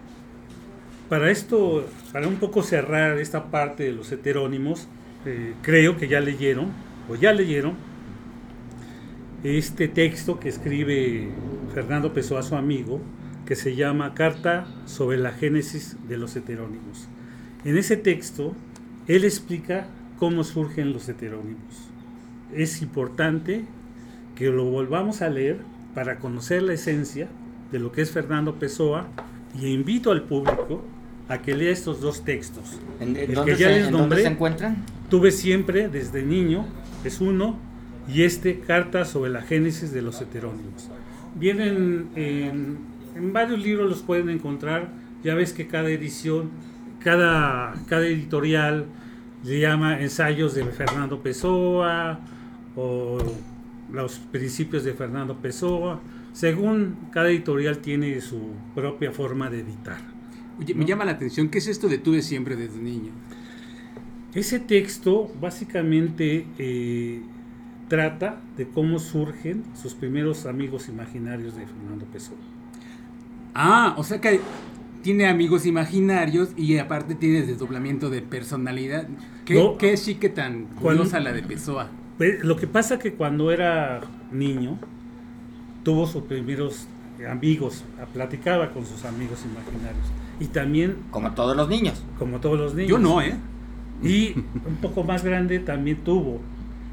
Para 1.09 1.31
esto, 1.31 1.87
para 2.11 2.27
un 2.27 2.35
poco 2.35 2.63
cerrar 2.63 3.17
esta 3.17 3.45
parte 3.49 3.83
de 3.83 3.93
los 3.93 4.11
heterónimos, 4.11 4.87
eh, 5.25 5.53
creo 5.61 5.97
que 5.97 6.07
ya 6.07 6.19
leyeron, 6.19 6.71
o 7.09 7.15
ya 7.15 7.33
leyeron, 7.33 7.75
este 9.43 9.87
texto 9.87 10.39
que 10.39 10.49
escribe 10.49 11.29
Fernando 11.73 12.13
Pessoa, 12.13 12.43
su 12.43 12.55
amigo, 12.55 13.01
que 13.45 13.55
se 13.55 13.75
llama 13.75 14.13
Carta 14.13 14.67
sobre 14.85 15.17
la 15.17 15.31
Génesis 15.31 15.95
de 16.09 16.17
los 16.17 16.35
heterónimos. 16.35 17.07
En 17.63 17.77
ese 17.77 17.95
texto, 17.95 18.53
él 19.07 19.23
explica 19.23 19.87
cómo 20.17 20.43
surgen 20.43 20.91
los 20.91 21.07
heterónimos. 21.07 21.89
Es 22.53 22.81
importante 22.81 23.63
que 24.35 24.49
lo 24.49 24.65
volvamos 24.65 25.21
a 25.21 25.29
leer 25.29 25.59
para 25.97 26.19
conocer 26.19 26.61
la 26.61 26.73
esencia 26.73 27.27
de 27.71 27.79
lo 27.79 27.91
que 27.91 28.03
es 28.03 28.11
Fernando 28.11 28.59
Pessoa 28.59 29.07
y 29.59 29.65
invito 29.65 30.11
al 30.11 30.21
público 30.21 30.85
a 31.27 31.39
que 31.39 31.55
lea 31.55 31.71
estos 31.71 32.01
dos 32.01 32.23
textos. 32.23 32.77
¿En, 32.99 33.15
en 33.15 33.31
El 33.31 33.33
dónde, 33.33 33.53
que 33.53 33.57
ya 33.57 33.69
se, 33.69 33.79
les 33.79 33.89
nombré, 33.89 34.21
se 34.21 34.27
encuentran? 34.27 34.85
Tuve 35.09 35.31
siempre, 35.31 35.89
desde 35.89 36.21
niño, 36.21 36.67
es 37.03 37.19
uno, 37.19 37.57
y 38.07 38.21
este, 38.21 38.59
Carta 38.59 39.05
sobre 39.05 39.31
la 39.31 39.41
Génesis 39.41 39.91
de 39.91 40.03
los 40.03 40.21
Heterónimos. 40.21 40.87
Vienen 41.33 42.09
en, 42.15 42.77
en 43.15 43.33
varios 43.33 43.57
libros, 43.57 43.89
los 43.89 44.03
pueden 44.03 44.29
encontrar. 44.29 44.89
Ya 45.23 45.33
ves 45.33 45.51
que 45.51 45.65
cada 45.65 45.89
edición, 45.89 46.51
cada, 46.99 47.73
cada 47.87 48.05
editorial 48.05 48.85
le 49.43 49.59
llama 49.59 49.99
ensayos 49.99 50.53
de 50.53 50.63
Fernando 50.65 51.23
Pessoa 51.23 52.19
o 52.75 53.17
los 53.91 54.19
principios 54.19 54.83
de 54.83 54.93
Fernando 54.93 55.37
Pessoa. 55.37 56.01
Según 56.33 56.97
cada 57.11 57.29
editorial 57.29 57.79
tiene 57.79 58.19
su 58.21 58.39
propia 58.75 59.11
forma 59.11 59.49
de 59.49 59.61
editar. 59.61 59.97
Oye, 60.59 60.73
me 60.75 60.85
llama 60.85 61.05
la 61.05 61.11
atención, 61.11 61.49
¿qué 61.49 61.57
es 61.59 61.67
esto 61.67 61.87
de 61.87 61.97
tuve 61.97 62.21
siempre 62.21 62.55
desde 62.55 62.79
niño? 62.79 63.11
Ese 64.33 64.59
texto 64.59 65.31
básicamente 65.41 66.45
eh, 66.57 67.21
trata 67.87 68.41
de 68.57 68.67
cómo 68.67 68.99
surgen 68.99 69.63
sus 69.75 69.93
primeros 69.95 70.45
amigos 70.45 70.89
imaginarios 70.89 71.55
de 71.55 71.65
Fernando 71.65 72.05
Pessoa. 72.05 72.37
Ah, 73.55 73.95
o 73.97 74.03
sea 74.03 74.19
que 74.21 74.39
tiene 75.01 75.27
amigos 75.27 75.65
imaginarios 75.65 76.49
y 76.57 76.77
aparte 76.77 77.15
tiene 77.15 77.43
desdoblamiento 77.43 78.09
de 78.09 78.21
personalidad. 78.21 79.07
¿Qué, 79.45 79.55
No. 79.55 79.77
qué 79.77 79.95
chique 79.95 80.29
tan 80.29 80.65
Cuando- 80.65 81.03
curiosa 81.03 81.19
la 81.19 81.31
de 81.33 81.43
Pessoa? 81.43 81.89
Pues, 82.17 82.43
Lo 82.43 82.55
que 82.55 82.67
pasa 82.67 82.99
que 82.99 83.13
cuando 83.13 83.51
era 83.51 84.01
niño 84.31 84.77
tuvo 85.83 86.07
sus 86.07 86.23
primeros 86.23 86.87
amigos, 87.29 87.83
platicaba 88.13 88.71
con 88.71 88.85
sus 88.85 89.05
amigos 89.05 89.43
imaginarios 89.45 90.05
y 90.39 90.45
también 90.47 90.97
Como 91.11 91.31
todos 91.33 91.55
los 91.55 91.67
niños. 91.69 92.03
como 92.19 92.39
todos 92.39 92.59
los 92.59 92.75
niños. 92.75 92.89
Yo 92.89 92.99
no, 92.99 93.21
¿eh? 93.21 93.35
Y 94.03 94.33
un 94.67 94.75
poco 94.81 95.03
más 95.03 95.23
grande 95.23 95.59
también 95.59 95.97
tuvo. 96.03 96.39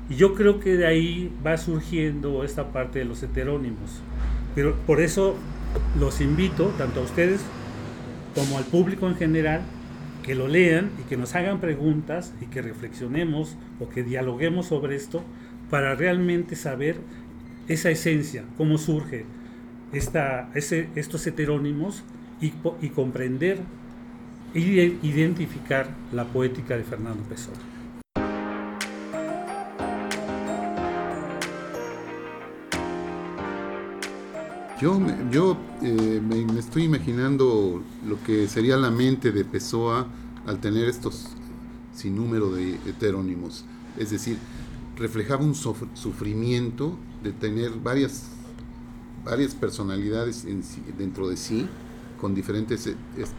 Y 0.09 0.17
yo 0.17 0.35
creo 0.35 0.61
que 0.61 0.77
de 0.77 0.87
ahí 0.87 1.33
va 1.47 1.57
surgiendo 1.59 2.45
esta 2.45 2.73
parte 2.73 3.01
de 3.01 3.05
los 3.05 3.23
heterónimos. 3.23 4.01
Pero 4.55 4.75
por 4.87 5.01
eso 5.01 5.35
los 5.99 6.21
invito, 6.21 6.67
tanto 6.79 7.01
a 7.01 7.03
ustedes 7.05 7.41
como 8.35 8.59
al 8.59 8.65
público 8.65 9.07
en 9.09 9.17
general, 9.17 9.63
que 10.25 10.35
lo 10.35 10.49
lean 10.49 10.91
y 11.01 11.09
que 11.09 11.17
nos 11.17 11.35
hagan 11.35 11.61
preguntas 11.61 12.33
y 12.41 12.47
que 12.47 12.63
reflexionemos 12.63 13.57
o 13.79 13.89
que 13.89 14.03
dialoguemos 14.03 14.67
sobre 14.67 14.97
esto 14.97 15.23
para 15.71 15.95
realmente 15.95 16.57
saber 16.57 16.97
esa 17.69 17.91
esencia, 17.91 18.45
cómo 18.57 18.79
surge 18.79 19.27
esta, 19.93 20.51
ese, 20.55 20.89
estos 20.95 21.27
heterónimos 21.27 22.03
y, 22.41 22.53
y 22.81 22.89
comprender 22.89 23.59
y 24.55 24.81
identificar 25.03 25.89
la 26.13 26.25
poética 26.25 26.77
de 26.77 26.85
Fernando 26.85 27.23
Pessoa. 27.25 27.57
Yo, 34.81 35.01
yo 35.31 35.57
eh, 35.83 36.21
me, 36.21 36.45
me 36.45 36.59
estoy 36.59 36.83
imaginando 36.85 37.81
lo 38.05 38.21
que 38.25 38.49
sería 38.49 38.77
la 38.77 38.91
mente 38.91 39.31
de 39.31 39.45
Pessoa 39.45 40.09
al 40.47 40.59
tener 40.59 40.89
estos 40.89 41.29
sin 41.95 42.17
número 42.17 42.51
de 42.51 42.75
heterónimos. 42.85 43.65
Es 43.97 44.11
decir, 44.11 44.37
reflejaba 44.97 45.45
un 45.45 45.55
sufrimiento 45.55 46.99
de 47.23 47.33
tener 47.33 47.71
varias, 47.71 48.31
varias 49.25 49.55
personalidades 49.55 50.45
dentro 50.99 51.29
de 51.29 51.37
sí, 51.37 51.69
con 52.21 52.35
diferentes 52.35 52.89
eh, 52.89 52.97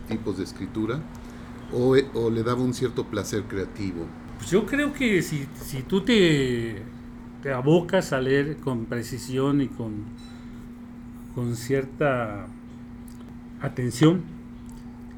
tipos 0.08 0.38
de 0.38 0.46
escritura, 0.46 1.02
o, 1.74 1.98
eh, 1.98 2.08
o 2.14 2.30
le 2.30 2.44
daba 2.44 2.62
un 2.62 2.74
cierto 2.74 3.06
placer 3.06 3.44
creativo. 3.44 4.06
Pues 4.38 4.52
yo 4.52 4.66
creo 4.66 4.94
que 4.94 5.22
si, 5.22 5.48
si 5.62 5.82
tú 5.82 6.02
te 6.02 6.82
abocas 7.54 8.14
a 8.14 8.22
leer 8.22 8.58
con 8.58 8.86
precisión 8.86 9.62
y 9.62 9.68
con, 9.68 10.06
con 11.36 11.58
cierta 11.58 12.48
atención, 13.62 14.24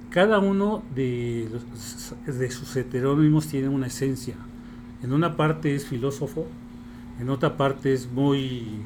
cada 0.09 0.39
uno 0.39 0.83
de, 0.95 1.47
sus 2.49 2.75
heterónimos 2.75 3.47
tiene 3.47 3.69
una 3.69 3.87
esencia. 3.87 4.35
En 5.03 5.13
una 5.13 5.37
parte 5.37 5.75
es 5.75 5.85
filósofo, 5.85 6.47
en 7.19 7.29
otra 7.29 7.55
parte 7.55 7.93
es 7.93 8.11
muy 8.11 8.81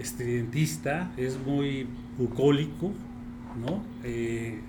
estridentista, 0.00 1.12
es 1.16 1.38
muy 1.38 1.86
bucólico, 2.18 2.92
¿no? 3.64 3.84
Eh, 4.02 4.60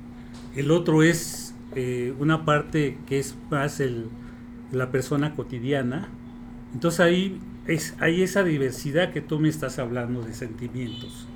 el 0.55 0.69
otro 0.69 1.01
es 1.01 1.55
eh, 1.75 2.13
una 2.19 2.45
parte 2.45 2.97
que 3.07 3.17
es 3.17 3.35
más 3.49 3.79
el, 3.79 4.09
la 4.71 4.91
persona 4.91 5.33
cotidiana. 5.33 6.07
Entonces 6.73 6.99
ahí 6.99 7.39
es, 7.67 7.95
hay 7.99 8.21
esa 8.21 8.43
diversidad 8.43 9.11
que 9.11 9.21
tú 9.21 9.39
me 9.39 9.49
estás 9.49 9.79
hablando 9.79 10.21
de 10.21 10.33
sentimientos. 10.33 11.27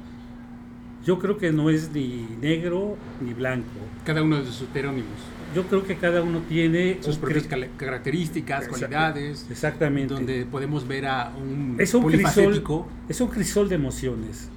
Yo 1.06 1.18
creo 1.20 1.38
que 1.38 1.52
no 1.52 1.70
es 1.70 1.92
ni 1.94 2.28
negro 2.42 2.98
ni 3.22 3.34
blanco. 3.34 3.68
Cada 4.06 4.22
uno 4.24 4.38
de 4.38 4.46
sus 4.46 4.62
heterónimos. 4.64 5.08
Yo 5.56 5.64
creo 5.64 5.84
que 5.84 5.96
cada 5.96 6.22
uno 6.22 6.42
tiene 6.48 7.00
Sus 7.02 7.18
propias 7.18 7.48
características, 7.78 8.66
Exacto. 8.66 8.80
cualidades. 8.80 9.48
Exactamente. 9.50 10.14
Donde 10.14 10.46
podemos 10.46 10.88
ver 10.88 11.08
a 11.08 11.32
un, 11.36 11.76
es 11.80 11.94
un 11.94 12.06
crisol, 12.06 12.64
es 13.08 13.20
un 13.22 13.28
crisol 13.30 13.70
de 13.70 13.76
emociones. 13.76 14.50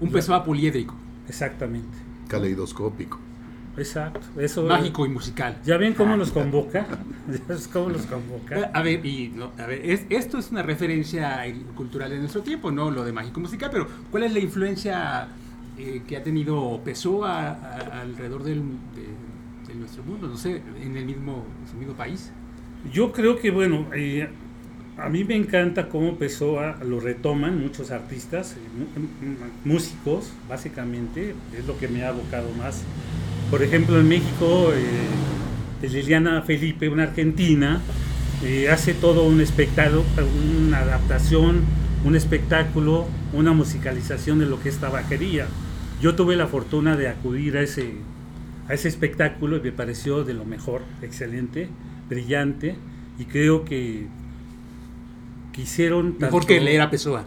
un 0.00 0.10
Pessoa 0.10 0.42
poliédrico, 0.44 0.94
Exactamente. 1.28 1.96
Caleidoscópico. 2.28 3.20
Exacto. 3.76 4.20
Eso 4.40 4.64
mágico 4.64 5.04
y 5.06 5.08
musical. 5.08 5.58
¿Ya 5.64 5.76
ven 5.76 5.94
cómo 5.94 6.16
los 6.16 6.30
convoca? 6.30 6.86
¿Ya 7.28 7.38
ves 7.48 7.68
cómo 7.68 7.90
los 7.90 8.02
convoca? 8.02 8.70
A 8.72 8.82
ver, 8.82 9.04
y, 9.04 9.28
no, 9.34 9.50
a 9.58 9.66
ver 9.66 9.80
es- 9.84 10.04
esto 10.10 10.38
es 10.38 10.50
una 10.50 10.62
referencia 10.62 11.42
cultural 11.76 12.10
de 12.10 12.18
nuestro 12.18 12.42
tiempo, 12.42 12.70
¿no? 12.70 12.90
Lo 12.90 13.04
de 13.04 13.12
mágico 13.12 13.40
musical, 13.40 13.70
pero 13.72 13.86
¿cuál 14.10 14.24
es 14.24 14.32
la 14.32 14.38
influencia 14.40 15.28
eh, 15.78 16.02
que 16.06 16.16
ha 16.16 16.22
tenido 16.22 16.80
Pessoa 16.84 17.40
a- 17.40 17.52
a- 17.52 18.00
alrededor 18.02 18.42
del, 18.44 18.60
de, 18.94 19.68
de 19.72 19.78
nuestro 19.78 20.02
mundo? 20.04 20.28
No 20.28 20.36
sé, 20.36 20.62
en 20.82 20.96
el 20.96 21.04
mismo, 21.06 21.44
en 21.64 21.70
su 21.70 21.76
mismo 21.76 21.94
país. 21.94 22.30
Yo 22.92 23.12
creo 23.12 23.38
que, 23.38 23.50
bueno, 23.50 23.86
eh, 23.94 24.28
a 24.98 25.08
mí 25.08 25.24
me 25.24 25.34
encanta 25.36 25.88
cómo 25.88 26.16
Pessoa 26.16 26.78
lo 26.84 27.00
retoman 27.00 27.60
muchos 27.60 27.90
artistas, 27.90 28.52
eh, 28.52 28.58
mu- 28.78 29.26
m- 29.26 29.36
músicos, 29.64 30.32
básicamente, 30.48 31.34
es 31.58 31.66
lo 31.66 31.76
que 31.78 31.88
me 31.88 32.04
ha 32.04 32.10
abocado 32.10 32.48
más. 32.58 32.82
Por 33.50 33.62
ejemplo, 33.62 33.98
en 33.98 34.08
México, 34.08 34.70
eh, 34.72 35.86
Liliana 35.88 36.42
Felipe, 36.42 36.88
una 36.88 37.02
argentina, 37.04 37.80
eh, 38.44 38.68
hace 38.70 38.94
todo 38.94 39.24
un 39.26 39.40
espectáculo, 39.40 40.04
una 40.66 40.78
adaptación, 40.80 41.62
un 42.04 42.14
espectáculo, 42.14 43.06
una 43.32 43.52
musicalización 43.52 44.38
de 44.38 44.46
lo 44.46 44.60
que 44.60 44.68
es 44.68 44.78
tabaquería. 44.78 45.46
Yo 46.00 46.14
tuve 46.14 46.36
la 46.36 46.46
fortuna 46.46 46.96
de 46.96 47.08
acudir 47.08 47.56
a 47.56 47.62
ese, 47.62 47.94
a 48.68 48.74
ese 48.74 48.88
espectáculo 48.88 49.56
y 49.56 49.60
me 49.60 49.72
pareció 49.72 50.22
de 50.22 50.34
lo 50.34 50.44
mejor, 50.44 50.82
excelente, 51.02 51.68
brillante, 52.08 52.76
y 53.18 53.24
creo 53.24 53.64
que 53.64 54.06
quisieron... 55.52 56.16
Mejor 56.18 56.46
que 56.46 56.60
leer 56.60 56.82
a 56.82 56.90
Pessoa. 56.90 57.24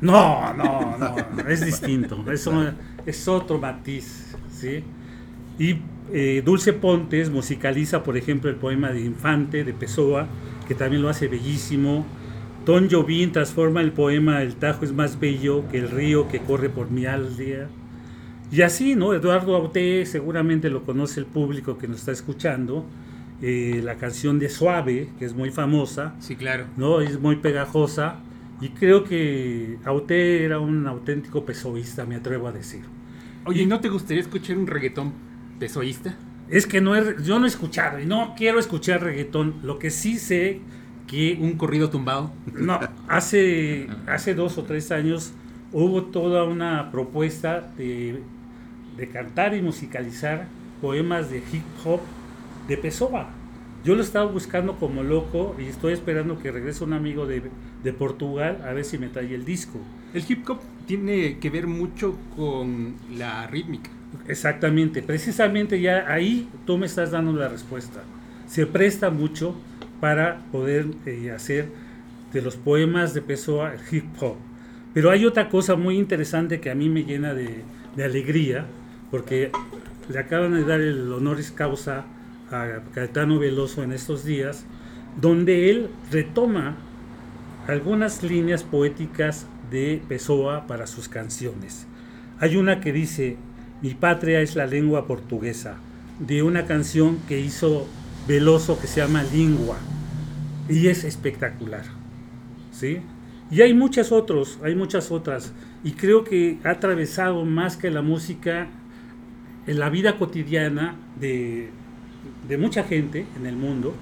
No, 0.00 0.54
no, 0.54 0.96
no, 0.96 1.48
es 1.48 1.64
distinto, 1.64 2.24
es, 2.30 2.48
es 3.04 3.28
otro 3.28 3.58
matiz, 3.58 4.36
¿sí? 4.52 4.84
Y 5.58 5.78
eh, 6.12 6.42
Dulce 6.44 6.72
Pontes 6.72 7.30
musicaliza, 7.30 8.04
por 8.04 8.16
ejemplo, 8.16 8.48
el 8.48 8.56
poema 8.56 8.90
de 8.90 9.00
Infante 9.00 9.64
de 9.64 9.72
Pessoa, 9.72 10.28
que 10.68 10.74
también 10.74 11.02
lo 11.02 11.08
hace 11.08 11.26
bellísimo. 11.26 12.06
Ton 12.68 12.90
Jovín 12.90 13.32
transforma 13.32 13.80
el 13.80 13.92
poema 13.92 14.42
El 14.42 14.56
Tajo 14.56 14.84
es 14.84 14.92
más 14.92 15.18
bello 15.18 15.66
que 15.70 15.78
el 15.78 15.90
río 15.90 16.28
que 16.28 16.40
corre 16.40 16.68
por 16.68 16.90
mi 16.90 17.06
aldea. 17.06 17.66
Y 18.52 18.60
así, 18.60 18.94
¿no? 18.94 19.14
Eduardo 19.14 19.56
Auté, 19.56 20.04
seguramente 20.04 20.68
lo 20.68 20.84
conoce 20.84 21.18
el 21.18 21.24
público 21.24 21.78
que 21.78 21.88
nos 21.88 22.00
está 22.00 22.12
escuchando. 22.12 22.84
Eh, 23.40 23.80
la 23.82 23.94
canción 23.94 24.38
de 24.38 24.50
Suave, 24.50 25.08
que 25.18 25.24
es 25.24 25.32
muy 25.32 25.50
famosa. 25.50 26.14
Sí, 26.18 26.36
claro. 26.36 26.66
¿no? 26.76 27.00
Es 27.00 27.18
muy 27.18 27.36
pegajosa. 27.36 28.16
Y 28.60 28.68
creo 28.68 29.02
que 29.02 29.78
Auté 29.86 30.44
era 30.44 30.58
un 30.58 30.86
auténtico 30.86 31.46
pesoísta, 31.46 32.04
me 32.04 32.16
atrevo 32.16 32.48
a 32.48 32.52
decir. 32.52 32.82
Oye, 33.46 33.64
¿no 33.64 33.80
te 33.80 33.88
gustaría 33.88 34.20
escuchar 34.20 34.58
un 34.58 34.66
reggaetón 34.66 35.14
pesoísta? 35.58 36.18
Es 36.50 36.66
que 36.66 36.82
no 36.82 36.94
he, 36.94 37.16
yo 37.24 37.38
no 37.38 37.46
he 37.46 37.48
escuchado 37.48 37.98
y 37.98 38.04
no 38.04 38.34
quiero 38.36 38.58
escuchar 38.58 39.02
reggaetón. 39.02 39.54
Lo 39.62 39.78
que 39.78 39.88
sí 39.88 40.18
sé 40.18 40.60
que... 41.08 41.36
¿Un 41.40 41.54
corrido 41.56 41.90
tumbado? 41.90 42.30
No, 42.54 42.78
hace, 43.08 43.88
hace 44.06 44.34
dos 44.34 44.56
o 44.58 44.62
tres 44.62 44.92
años 44.92 45.32
hubo 45.72 46.04
toda 46.04 46.44
una 46.44 46.92
propuesta 46.92 47.72
de, 47.76 48.22
de 48.96 49.08
cantar 49.08 49.54
y 49.56 49.62
musicalizar 49.62 50.46
poemas 50.80 51.30
de 51.30 51.38
hip 51.38 51.64
hop 51.84 52.00
de 52.68 52.76
Pessoa. 52.76 53.30
Yo 53.84 53.94
lo 53.94 54.02
estaba 54.02 54.30
buscando 54.30 54.76
como 54.76 55.02
loco 55.02 55.56
y 55.58 55.64
estoy 55.64 55.92
esperando 55.92 56.38
que 56.38 56.50
regrese 56.50 56.84
un 56.84 56.92
amigo 56.92 57.26
de, 57.26 57.42
de 57.82 57.92
Portugal 57.92 58.62
a 58.64 58.72
ver 58.72 58.84
si 58.84 58.98
me 58.98 59.08
trae 59.08 59.34
el 59.34 59.44
disco. 59.44 59.78
El 60.14 60.24
hip 60.28 60.48
hop 60.48 60.58
tiene 60.86 61.38
que 61.38 61.50
ver 61.50 61.66
mucho 61.66 62.16
con 62.36 62.94
la 63.16 63.46
rítmica. 63.46 63.90
Exactamente, 64.26 65.02
precisamente 65.02 65.80
ya 65.80 66.06
ahí 66.08 66.48
tú 66.66 66.78
me 66.78 66.86
estás 66.86 67.10
dando 67.10 67.32
la 67.32 67.48
respuesta. 67.48 68.02
Se 68.46 68.66
presta 68.66 69.10
mucho 69.10 69.54
para 70.00 70.38
poder 70.52 70.86
eh, 71.06 71.30
hacer 71.30 71.68
de 72.32 72.42
los 72.42 72.56
poemas 72.56 73.14
de 73.14 73.22
Pessoa 73.22 73.74
hip 73.90 74.04
hop. 74.20 74.36
Pero 74.94 75.10
hay 75.10 75.24
otra 75.24 75.48
cosa 75.48 75.76
muy 75.76 75.96
interesante 75.98 76.60
que 76.60 76.70
a 76.70 76.74
mí 76.74 76.88
me 76.88 77.04
llena 77.04 77.34
de, 77.34 77.62
de 77.96 78.04
alegría, 78.04 78.66
porque 79.10 79.50
le 80.08 80.18
acaban 80.18 80.54
de 80.54 80.64
dar 80.64 80.80
el 80.80 81.12
honoris 81.12 81.50
causa 81.50 82.04
a 82.50 82.80
Caetano 82.94 83.38
Veloso 83.38 83.82
en 83.82 83.92
estos 83.92 84.24
días, 84.24 84.64
donde 85.20 85.70
él 85.70 85.88
retoma 86.10 86.76
algunas 87.66 88.22
líneas 88.22 88.62
poéticas 88.64 89.46
de 89.70 90.00
Pessoa 90.08 90.66
para 90.66 90.86
sus 90.86 91.08
canciones. 91.08 91.86
Hay 92.40 92.56
una 92.56 92.80
que 92.80 92.92
dice, 92.92 93.36
mi 93.82 93.94
patria 93.94 94.40
es 94.40 94.56
la 94.56 94.66
lengua 94.66 95.06
portuguesa, 95.06 95.76
de 96.18 96.42
una 96.42 96.66
canción 96.66 97.18
que 97.28 97.38
hizo 97.40 97.86
Veloso 98.28 98.78
que 98.78 98.86
se 98.86 99.00
llama 99.00 99.24
Lingua, 99.24 99.78
y 100.68 100.88
es 100.88 101.04
espectacular. 101.04 101.84
¿sí? 102.70 102.98
Y 103.50 103.62
hay 103.62 103.72
muchas 103.74 104.12
otros, 104.12 104.58
hay 104.62 104.74
muchas 104.74 105.10
otras, 105.10 105.52
y 105.82 105.92
creo 105.92 106.24
que 106.24 106.58
ha 106.64 106.70
atravesado 106.70 107.44
más 107.44 107.76
que 107.76 107.90
la 107.90 108.02
música 108.02 108.68
en 109.66 109.78
la 109.78 109.88
vida 109.88 110.18
cotidiana 110.18 110.96
de, 111.18 111.70
de 112.46 112.58
mucha 112.58 112.84
gente 112.84 113.26
en 113.36 113.46
el 113.46 113.56
mundo, 113.56 113.94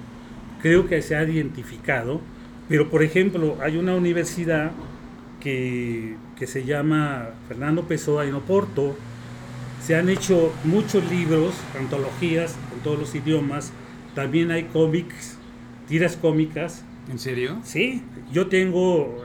creo 0.61 0.87
que 0.87 1.01
se 1.01 1.15
ha 1.15 1.23
identificado, 1.23 2.21
pero 2.67 2.89
por 2.89 3.03
ejemplo 3.03 3.57
hay 3.61 3.77
una 3.77 3.95
universidad 3.95 4.71
que, 5.39 6.15
que 6.35 6.47
se 6.47 6.65
llama 6.65 7.29
Fernando 7.47 7.83
Pessoa 7.83 8.25
en 8.25 8.33
Oporto, 8.35 8.95
se 9.81 9.95
han 9.95 10.09
hecho 10.09 10.51
muchos 10.63 11.09
libros, 11.09 11.53
antologías 11.79 12.55
en 12.73 12.81
todos 12.81 12.99
los 12.99 13.15
idiomas, 13.15 13.71
también 14.17 14.49
hay 14.49 14.63
cómics, 14.63 15.37
tiras 15.87 16.15
cómicas. 16.17 16.83
¿En 17.07 17.19
serio? 17.19 17.59
Sí, 17.63 18.01
yo 18.33 18.47
tengo 18.47 19.21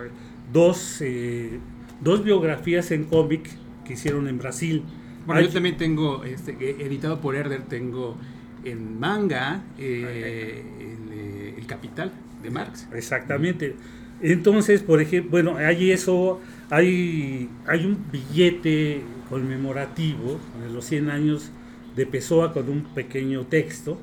dos, 0.52 0.98
eh, 1.00 1.59
dos 2.02 2.22
biografías 2.22 2.90
en 2.90 3.05
cómic 3.05 3.48
que 3.87 3.94
hicieron 3.94 4.28
en 4.28 4.37
Brasil. 4.37 4.83
Bueno, 5.24 5.40
Hay- 5.40 5.46
yo 5.46 5.52
también 5.55 5.78
tengo, 5.78 6.24
este, 6.24 6.52
eh, 6.61 6.76
editado 6.81 7.22
por 7.22 7.35
Herder, 7.37 7.62
tengo 7.62 8.18
en 8.66 9.00
manga 9.00 9.62
eh, 9.78 10.62
el, 10.78 11.18
eh, 11.18 11.55
El 11.57 11.66
Capital 11.66 12.12
de 12.42 12.50
Marx. 12.50 12.87
Exactamente. 12.92 13.74
Entonces, 14.20 14.83
por 14.83 15.00
ejemplo, 15.00 15.31
bueno, 15.31 15.57
hay 15.57 15.90
eso, 15.90 16.38
hay, 16.68 17.48
hay 17.66 17.87
un 17.87 17.96
billete 18.12 19.00
conmemorativo 19.31 20.38
de 20.62 20.70
los 20.70 20.85
100 20.85 21.09
años 21.09 21.50
de 21.96 22.05
Pessoa 22.05 22.52
con 22.52 22.68
un 22.68 22.83
pequeño 22.94 23.46
texto. 23.46 23.98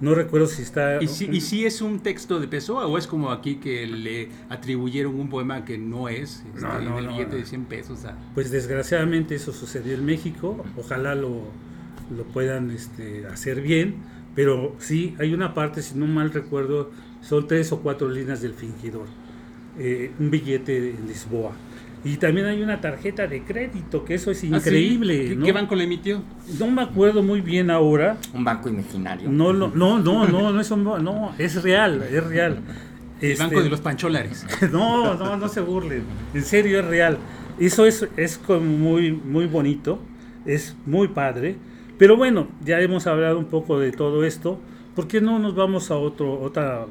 No 0.00 0.14
recuerdo 0.14 0.46
si 0.46 0.62
está... 0.62 1.02
¿Y 1.02 1.08
si, 1.08 1.26
¿Y 1.26 1.40
si 1.40 1.66
es 1.66 1.82
un 1.82 2.00
texto 2.00 2.38
de 2.38 2.46
Pessoa 2.46 2.86
o 2.86 2.98
es 2.98 3.06
como 3.06 3.30
aquí 3.32 3.56
que 3.56 3.86
le 3.86 4.28
atribuyeron 4.48 5.18
un 5.18 5.28
poema 5.28 5.64
que 5.64 5.76
no 5.78 6.08
es? 6.08 6.44
este, 6.54 6.60
No, 6.60 6.80
no, 6.80 6.92
en 6.92 6.98
el 6.98 7.06
no, 7.06 7.12
billete 7.12 7.32
no. 7.32 7.36
de 7.38 7.44
100 7.44 7.64
pesos. 7.64 8.04
ah. 8.04 8.16
Pues 8.34 8.50
desgraciadamente 8.50 9.34
eso 9.34 9.52
sucedió 9.52 9.94
en 9.94 10.04
México. 10.04 10.64
Ojalá 10.76 11.14
lo, 11.16 11.42
lo 12.16 12.24
puedan 12.32 12.70
este, 12.70 13.26
hacer 13.26 13.60
bien. 13.60 13.96
Pero 14.34 14.76
sí, 14.78 15.16
hay 15.18 15.34
una 15.34 15.52
parte, 15.52 15.82
si 15.82 15.96
no 15.98 16.06
mal 16.06 16.30
recuerdo, 16.32 16.92
son 17.20 17.48
tres 17.48 17.72
o 17.72 17.80
cuatro 17.80 18.08
líneas 18.08 18.40
del 18.40 18.54
fingidor. 18.54 19.06
Eh, 19.78 20.12
un 20.18 20.30
billete 20.30 20.90
en 20.90 21.08
Lisboa. 21.08 21.52
Y 22.04 22.16
también 22.16 22.46
hay 22.46 22.62
una 22.62 22.80
tarjeta 22.80 23.26
de 23.26 23.42
crédito, 23.42 24.04
que 24.04 24.14
eso 24.14 24.30
es 24.30 24.38
¿Ah, 24.38 24.40
sí? 24.40 24.46
increíble. 24.54 25.28
¿Qué, 25.30 25.36
¿no? 25.36 25.44
qué 25.44 25.52
banco 25.52 25.74
le 25.74 25.84
emitió? 25.84 26.22
No 26.58 26.70
me 26.70 26.82
acuerdo 26.82 27.22
muy 27.22 27.40
bien 27.40 27.70
ahora. 27.70 28.16
Un 28.32 28.44
banco 28.44 28.68
imaginario. 28.68 29.28
No, 29.28 29.52
lo- 29.52 29.68
no, 29.68 29.98
no, 29.98 30.26
no, 30.26 30.52
no 30.52 30.60
es, 30.60 30.70
un- 30.70 30.84
no, 30.84 31.32
es 31.38 31.62
real, 31.62 32.02
es 32.10 32.24
real. 32.24 32.60
El 33.20 33.32
Este, 33.32 33.42
banco 33.44 33.62
de 33.62 33.68
los 33.68 33.80
pancholares. 33.80 34.46
no, 34.72 35.14
no, 35.16 35.36
no 35.36 35.48
se 35.48 35.60
burlen. 35.60 36.04
En 36.34 36.42
serio 36.44 36.78
es 36.80 36.86
real. 36.86 37.18
Eso 37.58 37.84
es, 37.84 38.06
es 38.16 38.38
como 38.38 38.60
muy, 38.60 39.10
muy 39.10 39.46
bonito, 39.46 39.98
es 40.46 40.76
muy 40.86 41.08
padre. 41.08 41.56
Pero 41.98 42.16
bueno, 42.16 42.46
ya 42.64 42.80
hemos 42.80 43.08
hablado 43.08 43.40
un 43.40 43.46
poco 43.46 43.80
de 43.80 43.90
todo 43.90 44.22
esto. 44.24 44.60
¿Por 44.94 45.08
qué 45.08 45.20
no 45.20 45.40
nos 45.40 45.56
vamos 45.56 45.90
a 45.90 45.96
otro, 45.96 46.40
otra 46.40 46.86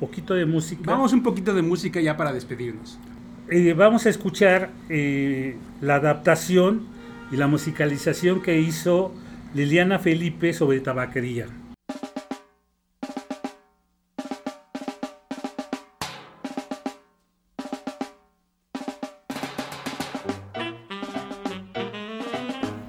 poquito 0.00 0.32
de 0.32 0.46
música? 0.46 0.82
Vamos 0.90 1.12
un 1.12 1.22
poquito 1.22 1.52
de 1.54 1.60
música 1.60 2.00
ya 2.00 2.16
para 2.16 2.32
despedirnos. 2.32 2.98
Eh, 3.50 3.74
vamos 3.74 4.06
a 4.06 4.08
escuchar 4.08 4.70
eh, 4.88 5.56
la 5.82 5.96
adaptación 5.96 6.86
y 7.30 7.36
la 7.36 7.46
musicalización 7.46 8.40
que 8.40 8.58
hizo 8.58 9.12
Liliana 9.52 9.98
Felipe 9.98 10.54
sobre 10.54 10.80
tabaquería. 10.80 11.46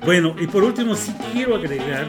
Bueno, 0.05 0.35
y 0.39 0.47
por 0.47 0.63
último 0.63 0.95
sí 0.95 1.13
quiero 1.33 1.55
agregar 1.55 2.07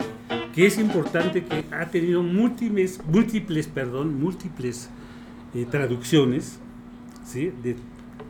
que 0.55 0.67
es 0.67 0.79
importante 0.79 1.45
que 1.45 1.65
ha 1.75 1.87
tenido 1.87 2.23
múltiples, 2.23 3.01
múltiples, 3.07 3.67
perdón, 3.67 4.21
múltiples 4.21 4.89
eh, 5.55 5.67
traducciones 5.69 6.61
¿sí? 7.27 7.53
de, 7.63 7.75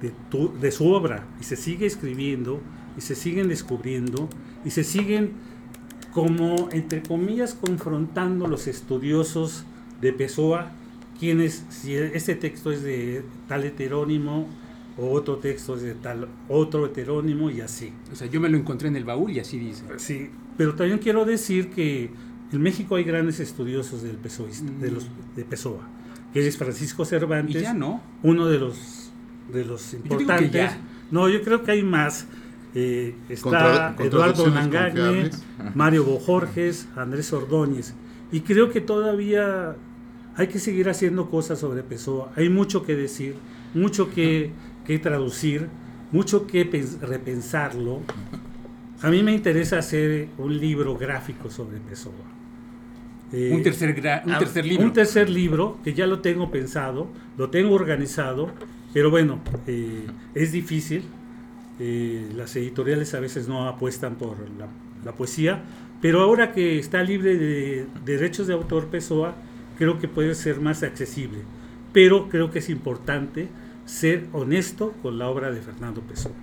de 0.03 0.13
tu- 0.31 0.53
de 0.61 0.71
su 0.71 0.89
obra 0.93 1.27
y 1.41 1.45
se 1.45 1.57
sigue 1.57 1.87
escribiendo 1.87 2.61
y 2.97 3.01
se 3.01 3.15
siguen 3.15 3.49
descubriendo 3.49 4.29
y 4.65 4.71
se 4.71 4.85
siguen 4.85 5.33
como, 6.13 6.69
entre 6.73 7.03
comillas, 7.03 7.55
confrontando 7.55 8.47
los 8.47 8.67
estudiosos 8.67 9.65
de 10.01 10.13
Pessoa, 10.13 10.71
quienes, 11.19 11.65
si 11.69 11.95
este 11.95 12.35
texto 12.35 12.71
es 12.73 12.83
de 12.83 13.23
tal 13.49 13.65
heterónimo 13.65 14.49
o 14.99 15.11
otro 15.11 15.37
texto 15.37 15.77
es 15.77 15.83
de 15.83 15.95
tal 15.95 16.29
otro 16.49 16.87
heterónimo 16.87 17.51
y 17.51 17.61
así. 17.61 17.93
O 18.13 18.17
sea, 18.17 18.27
yo 18.29 18.41
me 18.41 18.49
lo 18.49 18.57
encontré 18.57 18.89
en 18.89 18.97
el 18.97 19.05
baúl 19.05 19.31
y 19.33 19.41
así 19.41 19.59
dice. 19.59 19.85
Sí, 19.99 20.31
pero 20.57 20.75
también 20.75 20.99
quiero 20.99 21.25
decir 21.27 21.69
que 21.71 22.11
en 22.53 22.63
México 22.63 22.97
hay 22.97 23.05
grandes 23.05 23.41
estudiosos 23.41 24.03
del 24.03 24.19
de 24.81 24.91
los 24.91 25.07
de 25.37 25.45
Pessoa, 25.45 25.87
que 26.33 26.47
es 26.47 26.57
Francisco 26.57 27.03
Y 27.03 27.07
Cervantes, 27.07 27.63
ya 27.63 27.75
no. 27.75 28.01
uno 28.23 28.47
de 28.47 28.59
los 28.59 29.06
de 29.53 29.65
los 29.65 29.95
importantes. 29.95 30.73
No, 31.11 31.29
yo 31.29 31.43
creo 31.43 31.63
que 31.63 31.71
hay 31.73 31.83
más. 31.83 32.27
Eh, 32.75 33.15
Contra- 33.43 33.91
está 33.91 34.05
Eduardo 34.05 34.45
Langagne. 34.55 35.31
Mario 35.75 36.05
Bojorges, 36.05 36.89
Andrés 36.97 37.33
Ordóñez. 37.33 37.95
Y 38.33 38.41
creo 38.41 38.71
que 38.71 38.81
todavía 38.81 39.77
hay 40.37 40.49
que 40.49 40.59
seguir 40.59 40.89
haciendo 40.89 41.31
cosas 41.31 41.59
sobre 41.61 41.83
Pessoa. 41.83 42.33
Hay 42.37 42.49
mucho 42.51 42.85
que 42.85 42.95
decir, 42.97 43.37
mucho 43.73 44.11
que, 44.11 44.51
que 44.85 44.99
traducir, 44.99 45.69
mucho 46.13 46.47
que 46.47 46.71
pens- 46.71 47.01
repensarlo. 47.01 48.01
A 49.03 49.09
mí 49.11 49.23
me 49.23 49.33
interesa 49.33 49.79
hacer 49.79 50.29
un 50.39 50.59
libro 50.59 50.97
gráfico 50.99 51.51
sobre 51.51 51.79
Pessoa. 51.79 52.15
Eh, 53.33 53.51
un, 53.53 53.63
tercer 53.63 53.95
gra- 54.01 54.23
un 54.25 54.33
ah, 54.33 54.39
tercer 54.39 54.65
libro. 54.65 54.85
Un 54.85 54.93
tercer 54.93 55.29
libro 55.29 55.79
que 55.83 55.95
ya 55.95 56.07
lo 56.07 56.21
tengo 56.21 56.51
pensado, 56.51 57.09
lo 57.37 57.51
tengo 57.51 57.75
organizado, 57.75 58.51
pero 58.93 59.11
bueno, 59.11 59.41
eh, 59.67 60.07
es 60.35 60.53
difícil. 60.53 61.03
Eh, 61.79 62.31
las 62.35 62.57
editoriales 62.57 63.13
a 63.15 63.21
veces 63.21 63.49
no 63.49 63.69
apuestan 63.69 64.15
por 64.15 64.37
la, 64.59 64.67
la 65.05 65.13
poesía, 65.13 65.63
pero 66.01 66.21
ahora 66.23 66.53
que 66.53 66.79
está 66.79 67.03
libre 67.03 67.37
de 67.37 67.87
derechos 68.05 68.47
de 68.47 68.55
autor 68.55 68.87
Pessoa, 68.87 69.35
creo 69.79 69.99
que 69.99 70.09
puede 70.09 70.35
ser 70.35 70.61
más 70.61 70.83
accesible. 70.83 71.39
Pero 71.93 72.29
creo 72.29 72.51
que 72.51 72.61
es 72.61 72.71
importante 72.71 73.49
ser 73.85 74.27
honesto 74.33 74.93
con 75.03 75.19
la 75.19 75.29
obra 75.29 75.51
de 75.51 75.61
Fernando 75.61 76.01
Pessoa. 76.01 76.35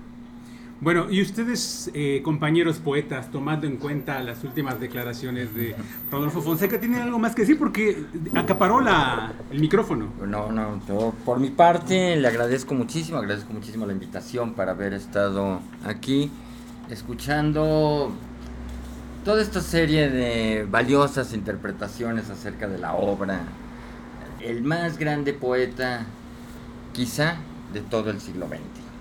Bueno, 0.83 1.09
y 1.09 1.21
ustedes, 1.21 1.89
eh, 1.93 2.19
compañeros 2.25 2.79
poetas, 2.79 3.31
tomando 3.31 3.65
en 3.67 3.77
cuenta 3.77 4.21
las 4.21 4.43
últimas 4.43 4.81
declaraciones 4.81 5.55
de 5.55 5.77
Rodolfo 6.11 6.41
Fonseca, 6.41 6.77
¿tienen 6.77 6.99
algo 6.99 7.19
más 7.19 7.33
que 7.33 7.43
decir? 7.43 7.57
Porque 7.57 8.03
acaparó 8.35 8.81
la, 8.81 9.31
el 9.49 9.61
micrófono. 9.61 10.11
No, 10.27 10.51
no, 10.51 10.81
por 11.23 11.39
mi 11.39 11.51
parte 11.51 12.17
le 12.17 12.27
agradezco 12.27 12.73
muchísimo, 12.73 13.17
agradezco 13.17 13.53
muchísimo 13.53 13.85
la 13.85 13.93
invitación 13.93 14.55
para 14.55 14.71
haber 14.71 14.93
estado 14.93 15.61
aquí 15.85 16.29
escuchando 16.89 18.11
toda 19.23 19.41
esta 19.41 19.61
serie 19.61 20.09
de 20.09 20.67
valiosas 20.69 21.33
interpretaciones 21.33 22.29
acerca 22.29 22.67
de 22.67 22.77
la 22.77 22.93
obra. 22.95 23.39
El 24.41 24.63
más 24.63 24.97
grande 24.97 25.33
poeta, 25.33 26.05
quizá, 26.91 27.37
de 27.71 27.79
todo 27.79 28.09
el 28.09 28.19
siglo 28.19 28.49
XX. 28.49 28.92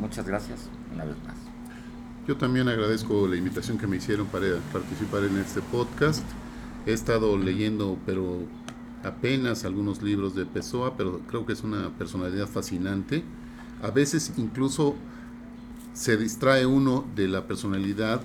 Muchas 0.00 0.26
gracias 0.26 0.68
una 0.92 1.04
vez 1.04 1.16
más. 1.26 1.36
Yo 2.26 2.36
también 2.36 2.68
agradezco 2.68 3.28
la 3.28 3.36
invitación 3.36 3.76
que 3.78 3.86
me 3.86 3.96
hicieron 3.96 4.26
para 4.26 4.46
participar 4.72 5.24
en 5.24 5.36
este 5.38 5.60
podcast. 5.60 6.24
He 6.86 6.92
estado 6.92 7.36
leyendo, 7.36 7.98
pero 8.06 8.38
apenas 9.02 9.64
algunos 9.64 10.02
libros 10.02 10.34
de 10.34 10.46
Pessoa, 10.46 10.96
pero 10.96 11.20
creo 11.28 11.44
que 11.44 11.52
es 11.52 11.62
una 11.62 11.90
personalidad 11.90 12.46
fascinante. 12.46 13.22
A 13.82 13.90
veces 13.90 14.32
incluso 14.38 14.94
se 15.92 16.16
distrae 16.16 16.64
uno 16.64 17.04
de 17.14 17.28
la 17.28 17.46
personalidad 17.46 18.22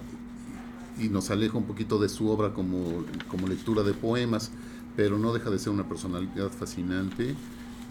y 0.97 1.09
nos 1.09 1.29
aleja 1.29 1.57
un 1.57 1.65
poquito 1.65 1.99
de 1.99 2.09
su 2.09 2.29
obra 2.29 2.53
como, 2.53 3.03
como 3.27 3.47
lectura 3.47 3.83
de 3.83 3.93
poemas, 3.93 4.51
pero 4.95 5.17
no 5.17 5.33
deja 5.33 5.49
de 5.49 5.59
ser 5.59 5.71
una 5.71 5.87
personalidad 5.87 6.49
fascinante 6.49 7.35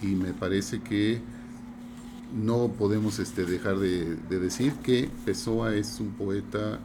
y 0.02 0.06
me 0.08 0.32
parece 0.32 0.80
que 0.80 1.20
no 2.34 2.68
podemos 2.78 3.18
este, 3.18 3.44
dejar 3.44 3.78
de, 3.78 4.16
de, 4.16 4.38
decir 4.38 4.72
que 4.82 5.08
Pessoa 5.24 5.74
es 5.74 5.98
un 6.00 6.10
poeta 6.10 6.78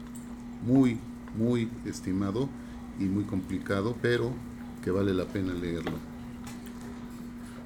muy, 0.65 0.97
muy 1.35 1.69
estimado 1.85 2.49
y 2.99 3.05
muy 3.05 3.23
complicado, 3.23 3.95
pero 4.01 4.33
que 4.83 4.91
vale 4.91 5.13
la 5.13 5.25
pena 5.25 5.53
leerlo. 5.53 5.97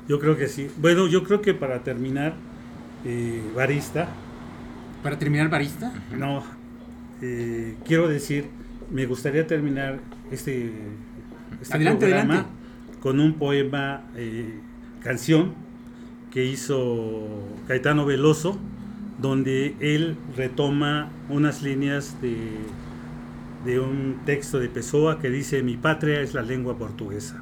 Yo 0.08 0.20
creo 0.20 0.38
que 0.38 0.48
sí. 0.48 0.70
Bueno, 0.78 1.08
yo 1.08 1.24
creo 1.24 1.42
que 1.42 1.54
para 1.54 1.84
terminar, 1.84 2.36
eh, 3.04 3.42
Barista. 3.56 4.08
¿Para 5.04 5.20
terminar, 5.20 5.50
Barista? 5.50 5.92
No, 6.18 6.44
eh, 7.22 7.76
quiero 7.86 8.08
decir, 8.08 8.46
me 8.90 9.06
gustaría 9.06 9.46
terminar 9.46 10.00
este, 10.32 10.72
este 11.62 11.76
adelante, 11.76 12.06
programa 12.06 12.34
adelante. 12.34 13.00
con 13.02 13.20
un 13.20 13.34
poema, 13.34 14.04
eh, 14.16 14.60
canción, 15.04 15.54
que 16.38 16.46
hizo 16.46 17.26
Caetano 17.68 18.06
Veloso, 18.06 18.60
donde 19.20 19.76
él 19.80 20.16
retoma 20.36 21.12
unas 21.30 21.64
líneas 21.64 22.22
de, 22.22 22.38
de 23.66 23.80
un 23.80 24.22
texto 24.24 24.60
de 24.60 24.70
Pessoa 24.70 25.20
que 25.20 25.32
dice, 25.32 25.64
mi 25.64 25.78
patria 25.78 26.22
es 26.22 26.36
la 26.36 26.44
lengua 26.44 26.78
portuguesa. 26.78 27.42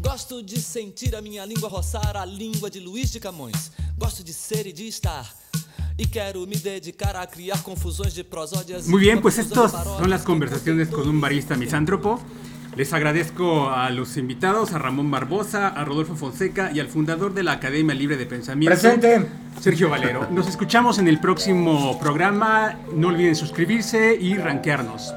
Gosto 0.00 0.42
de 0.42 0.56
sentir 0.56 1.14
a 1.14 1.22
minha 1.22 1.46
língua 1.46 1.68
roçar 1.68 2.16
a 2.16 2.26
língua 2.26 2.68
de 2.68 2.80
Luís 2.80 3.12
de 3.12 3.20
Camões. 3.20 3.70
Gosto 3.96 4.24
de 4.24 4.32
ser 4.32 4.66
y 4.66 4.72
de 4.72 4.88
estar. 4.88 5.24
Y 5.96 6.06
quiero 6.06 6.44
me 6.48 6.56
dedicar 6.56 7.16
a 7.16 7.24
criar 7.24 7.62
confusiones 7.62 8.16
de 8.16 8.24
prosodias. 8.24 8.88
Muy 8.88 9.02
bien, 9.02 9.22
pues 9.22 9.38
estas 9.38 9.70
son 9.70 10.10
las 10.10 10.22
conversaciones 10.22 10.88
con 10.88 11.08
un 11.08 11.20
barista 11.20 11.54
misántropo. 11.54 12.20
Les 12.76 12.92
agradezco 12.92 13.70
a 13.70 13.90
los 13.90 14.16
invitados, 14.16 14.72
a 14.72 14.78
Ramón 14.78 15.08
Barbosa, 15.10 15.68
a 15.68 15.84
Rodolfo 15.84 16.16
Fonseca 16.16 16.72
y 16.74 16.80
al 16.80 16.88
fundador 16.88 17.32
de 17.32 17.44
la 17.44 17.52
Academia 17.52 17.94
Libre 17.94 18.16
de 18.16 18.26
Pensamiento, 18.26 18.74
Presente. 18.74 19.26
Sergio 19.60 19.88
Valero. 19.88 20.26
Nos 20.32 20.48
escuchamos 20.48 20.98
en 20.98 21.06
el 21.06 21.20
próximo 21.20 21.98
programa. 22.00 22.76
No 22.92 23.08
olviden 23.08 23.36
suscribirse 23.36 24.16
y 24.20 24.34
rankearnos. 24.34 25.14